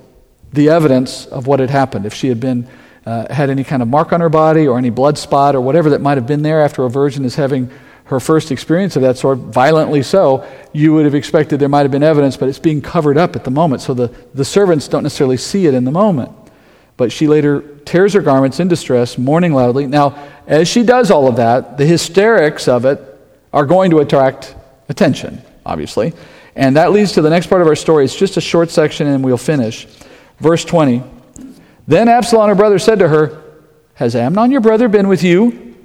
[0.54, 2.06] the evidence of what had happened.
[2.06, 2.70] If she had been
[3.06, 5.90] uh, had any kind of mark on her body or any blood spot or whatever
[5.90, 7.70] that might have been there after a virgin is having
[8.06, 11.92] her first experience of that sort, violently so, you would have expected there might have
[11.92, 13.82] been evidence, but it's being covered up at the moment.
[13.82, 16.32] So the, the servants don't necessarily see it in the moment.
[16.96, 19.86] But she later tears her garments in distress, mourning loudly.
[19.86, 20.18] Now,
[20.48, 23.07] as she does all of that, the hysterics of it
[23.58, 24.56] are going to attract
[24.88, 26.14] attention, obviously.
[26.56, 28.06] And that leads to the next part of our story.
[28.06, 29.88] It's just a short section and we'll finish.
[30.38, 31.02] Verse 20.
[31.88, 33.42] Then Absalom, her brother, said to her,
[33.96, 35.76] Has Amnon, your brother, been with you?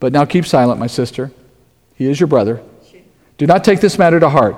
[0.00, 1.32] But now keep silent, my sister.
[1.96, 2.62] He is your brother.
[3.36, 4.56] Do not take this matter to heart.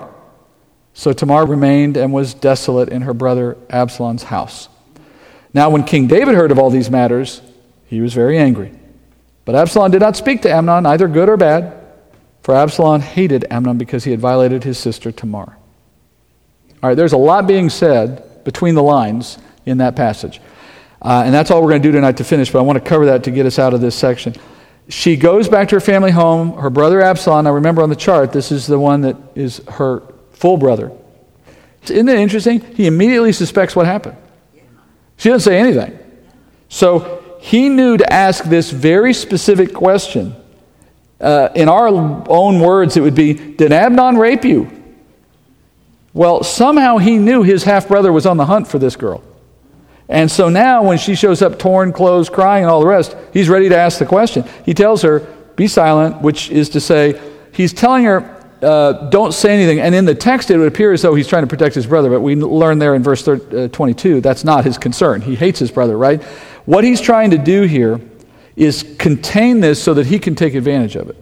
[0.94, 4.68] So Tamar remained and was desolate in her brother Absalom's house.
[5.52, 7.42] Now, when King David heard of all these matters,
[7.86, 8.78] he was very angry.
[9.44, 11.77] But Absalom did not speak to Amnon, either good or bad,
[12.48, 15.58] for Absalom hated Amnon because he had violated his sister Tamar.
[16.82, 19.36] All right, there's a lot being said between the lines
[19.66, 20.40] in that passage.
[21.02, 22.88] Uh, and that's all we're going to do tonight to finish, but I want to
[22.88, 24.34] cover that to get us out of this section
[24.88, 26.54] she goes back to her family home.
[26.54, 30.02] Her brother Absalom, now remember on the chart, this is the one that is her
[30.32, 30.90] full brother.
[31.84, 32.60] Isn't it interesting?
[32.74, 34.16] He immediately suspects what happened.
[35.18, 35.98] She doesn't say anything.
[36.68, 40.34] So he knew to ask this very specific question.
[41.20, 44.70] Uh, in our own words, it would be Did Amnon rape you?
[46.14, 49.22] Well, somehow he knew his half brother was on the hunt for this girl.
[50.08, 53.48] And so now, when she shows up torn clothes, crying, and all the rest, he's
[53.48, 54.44] ready to ask the question.
[54.64, 55.20] He tells her,
[55.54, 57.20] Be silent, which is to say,
[57.52, 59.80] he's telling her, uh, Don't say anything.
[59.80, 62.08] And in the text, it would appear as though he's trying to protect his brother,
[62.08, 65.20] but we learn there in verse 30, uh, 22 that's not his concern.
[65.20, 66.22] He hates his brother, right?
[66.64, 68.00] What he's trying to do here
[68.58, 71.16] is contain this so that he can take advantage of it.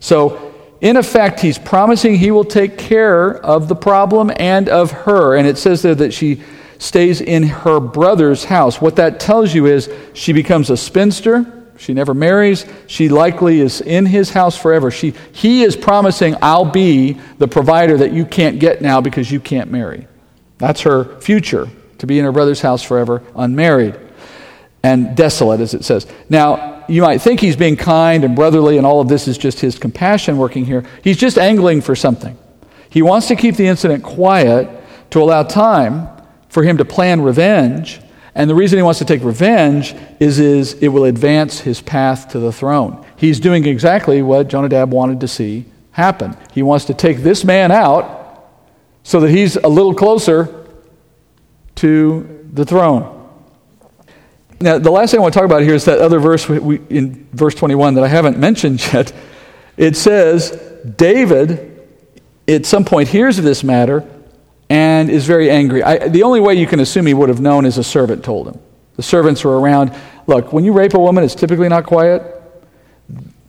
[0.00, 5.36] So, in effect, he's promising he will take care of the problem and of her.
[5.36, 6.42] And it says there that she
[6.78, 8.80] stays in her brother's house.
[8.80, 11.52] What that tells you is she becomes a spinster.
[11.78, 12.66] She never marries.
[12.86, 14.90] She likely is in his house forever.
[14.90, 19.40] She, he is promising, I'll be the provider that you can't get now because you
[19.40, 20.06] can't marry.
[20.58, 24.05] That's her future, to be in her brother's house forever, unmarried
[24.86, 26.06] and desolate, as it says.
[26.30, 29.58] Now, you might think he's being kind and brotherly, and all of this is just
[29.58, 30.84] his compassion working here.
[31.02, 32.38] He's just angling for something.
[32.88, 34.70] He wants to keep the incident quiet
[35.10, 36.08] to allow time
[36.48, 38.00] for him to plan revenge.
[38.36, 42.28] And the reason he wants to take revenge is, is it will advance his path
[42.28, 43.04] to the throne.
[43.16, 46.36] He's doing exactly what Jonadab wanted to see happen.
[46.52, 48.52] He wants to take this man out
[49.02, 50.64] so that he's a little closer
[51.76, 53.15] to the throne.
[54.60, 56.80] Now, the last thing I want to talk about here is that other verse we,
[56.88, 59.12] in verse 21 that I haven't mentioned yet.
[59.76, 60.50] It says,
[60.96, 61.72] David
[62.48, 64.08] at some point hears of this matter
[64.70, 65.82] and is very angry.
[65.82, 68.48] I, the only way you can assume he would have known is a servant told
[68.48, 68.60] him.
[68.96, 69.94] The servants were around.
[70.26, 72.22] Look, when you rape a woman, it's typically not quiet.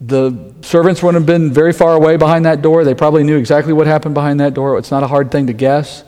[0.02, 2.84] The servants wouldn't have been very far away behind that door.
[2.84, 4.78] They probably knew exactly what happened behind that door.
[4.78, 6.04] It's not a hard thing to guess.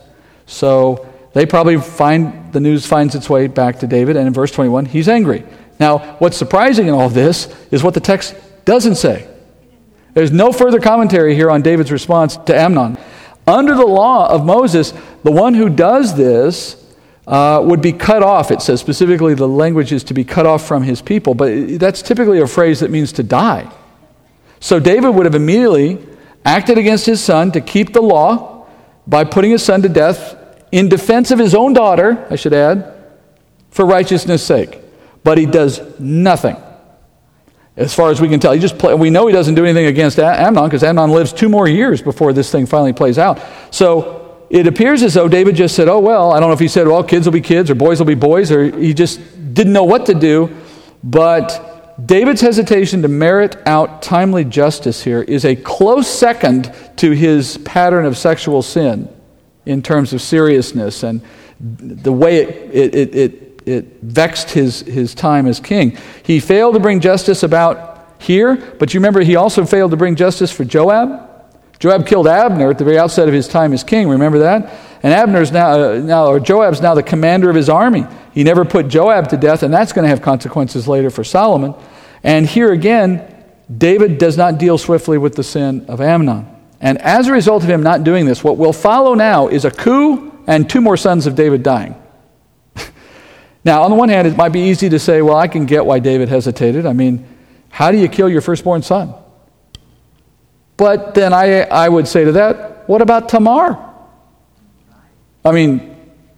[0.46, 4.52] So they probably find the news finds its way back to David, and in verse
[4.52, 5.44] 21, he's angry.
[5.80, 9.28] Now, what's surprising in all this is what the text doesn't say.
[10.14, 12.98] There's no further commentary here on David's response to Amnon.
[13.48, 16.76] Under the law of Moses, the one who does this
[17.28, 18.52] uh, would be cut off.
[18.52, 22.02] It says specifically the language is to be cut off from his people, but that's
[22.02, 23.72] typically a phrase that means to die.
[24.60, 26.00] So David would have immediately
[26.44, 28.68] acted against his son to keep the law
[29.08, 30.36] by putting his son to death
[30.72, 32.94] in defense of his own daughter, I should add,
[33.72, 34.80] for righteousness' sake.
[35.24, 36.56] But he does nothing
[37.76, 38.52] as far as we can tell.
[38.52, 41.50] He just play, we know he doesn't do anything against Amnon because Amnon lives two
[41.50, 43.42] more years before this thing finally plays out.
[43.72, 46.68] So it appears as though David just said, "Oh well." I don't know if he
[46.68, 49.20] said, "Well, kids will be kids or boys will be boys," or he just
[49.54, 50.50] didn't know what to do.
[51.04, 57.58] But David's hesitation to merit out timely justice here is a close second to his
[57.60, 59.08] pattern of sexual sin
[59.70, 61.22] in terms of seriousness and
[61.60, 65.96] the way it, it, it, it vexed his, his time as king.
[66.24, 70.16] He failed to bring justice about here, but you remember he also failed to bring
[70.16, 71.28] justice for Joab?
[71.78, 74.10] Joab killed Abner at the very outset of his time as king.
[74.10, 74.74] Remember that?
[75.04, 78.06] And Abner's now, uh, now or Joab's now the commander of his army.
[78.34, 81.76] He never put Joab to death, and that's going to have consequences later for Solomon.
[82.24, 83.36] And here again,
[83.76, 86.59] David does not deal swiftly with the sin of Amnon.
[86.82, 89.72] And as a result of him not doing this, what will follow now is a
[89.72, 91.96] coup and two more sons of David dying.
[93.66, 95.86] Now, on the one hand, it might be easy to say, well, I can get
[95.86, 96.86] why David hesitated.
[96.86, 97.28] I mean,
[97.70, 99.14] how do you kill your firstborn son?
[100.78, 103.78] But then I, I would say to that, what about Tamar?
[105.44, 105.96] I mean,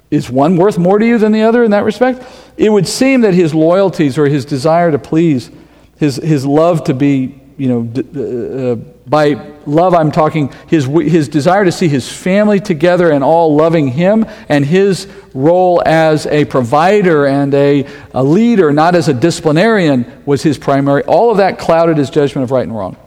[0.09, 2.23] is one worth more to you than the other in that respect?
[2.57, 5.51] It would seem that his loyalties or his desire to please,
[5.97, 9.35] his, his love to be, you know, uh, uh, by
[9.67, 14.25] love I'm talking his, his desire to see his family together and all loving him,
[14.49, 17.85] and his role as a provider and a,
[18.15, 21.03] a leader, not as a disciplinarian, was his primary.
[21.03, 22.97] All of that clouded his judgment of right and wrong.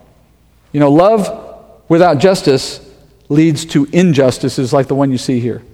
[0.71, 2.81] You know, love without justice
[3.29, 5.65] leads to injustices like the one you see here.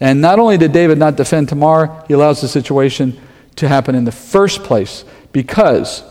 [0.00, 3.16] And not only did David not defend Tamar, he allows the situation
[3.54, 5.04] to happen in the first place.
[5.30, 6.02] Because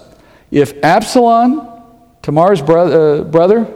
[0.52, 1.73] if Absalom,
[2.24, 3.72] Tamar's bro- uh, brother,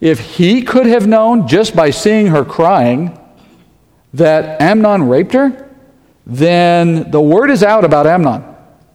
[0.00, 3.18] if he could have known just by seeing her crying
[4.12, 5.68] that Amnon raped her,
[6.26, 8.44] then the word is out about Amnon.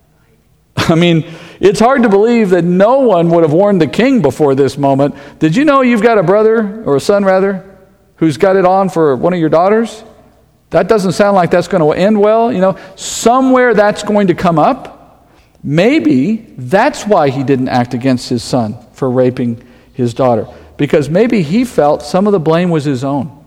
[0.77, 1.25] I mean,
[1.59, 5.15] it's hard to believe that no one would have warned the king before this moment.
[5.39, 7.65] Did you know you've got a brother, or a son rather,
[8.17, 10.03] who's got it on for one of your daughters?
[10.69, 12.53] That doesn't sound like that's going to end well.
[12.53, 14.98] You know, somewhere that's going to come up.
[15.63, 19.61] Maybe that's why he didn't act against his son for raping
[19.93, 20.47] his daughter.
[20.77, 23.43] Because maybe he felt some of the blame was his own.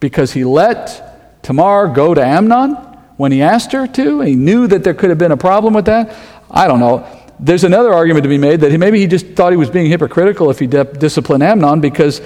[0.00, 2.74] Because he let Tamar go to Amnon
[3.16, 4.20] when he asked her to.
[4.20, 6.16] He knew that there could have been a problem with that.
[6.50, 7.06] I don't know.
[7.38, 10.50] There's another argument to be made that maybe he just thought he was being hypocritical
[10.50, 12.20] if he disciplined Amnon because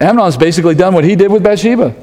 [0.00, 1.94] Amnon's basically done what he did with Bathsheba.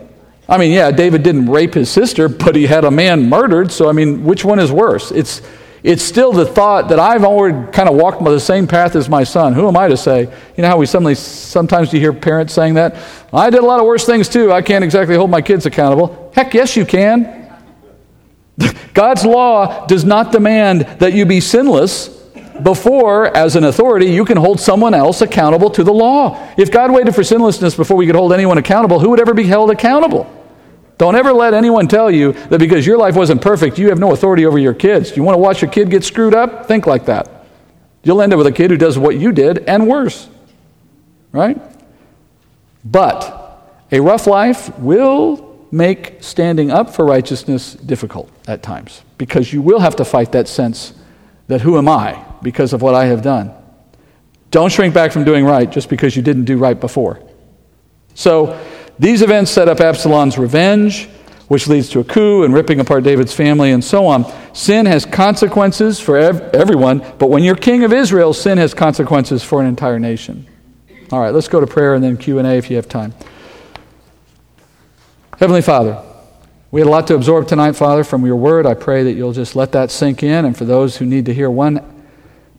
[0.50, 3.72] I mean, yeah, David didn't rape his sister, but he had a man murdered.
[3.72, 5.12] So, I mean, which one is worse?
[5.12, 5.42] It's,
[5.84, 9.24] it's still the thought that I've already kind of walked the same path as my
[9.24, 9.54] son.
[9.54, 10.22] Who am I to say?
[10.22, 12.96] You know how we suddenly, sometimes you hear parents saying that?
[13.32, 14.52] I did a lot of worse things too.
[14.52, 16.32] I can't exactly hold my kids accountable.
[16.36, 17.54] Heck, yes, you can.
[18.94, 22.20] God's law does not demand that you be sinless
[22.64, 26.38] before, as an authority, you can hold someone else accountable to the law.
[26.58, 29.46] If God waited for sinlessness before we could hold anyone accountable, who would ever be
[29.46, 30.39] held accountable?
[31.00, 34.12] Don't ever let anyone tell you that because your life wasn't perfect, you have no
[34.12, 35.16] authority over your kids.
[35.16, 36.68] You want to watch your kid get screwed up?
[36.68, 37.46] Think like that.
[38.04, 40.28] You'll end up with a kid who does what you did and worse.
[41.32, 41.58] Right?
[42.84, 49.62] But a rough life will make standing up for righteousness difficult at times because you
[49.62, 50.94] will have to fight that sense
[51.48, 53.54] that who am I because of what I have done.
[54.52, 57.22] Don't shrink back from doing right just because you didn't do right before.
[58.16, 58.60] So,
[59.00, 61.08] these events set up Absalom's revenge,
[61.48, 64.30] which leads to a coup and ripping apart David's family and so on.
[64.54, 69.42] Sin has consequences for ev- everyone, but when you're king of Israel, sin has consequences
[69.42, 70.46] for an entire nation.
[71.14, 73.14] All right, let's go to prayer and then Q&A if you have time.
[75.38, 76.04] Heavenly Father,
[76.70, 78.66] we had a lot to absorb tonight, Father, from your word.
[78.66, 81.34] I pray that you'll just let that sink in, and for those who need to
[81.34, 82.04] hear one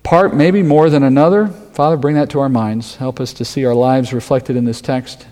[0.03, 2.97] part, maybe more than another, Father, bring that to our minds.
[2.97, 5.26] Help us to see our lives reflected in this text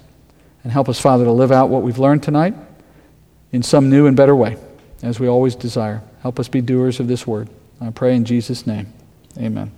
[0.69, 2.55] and help us, Father, to live out what we've learned tonight
[3.53, 4.59] in some new and better way,
[5.03, 6.03] as we always desire.
[6.21, 7.49] Help us be doers of this word.
[7.81, 8.93] I pray in Jesus' name.
[9.39, 9.73] Amen.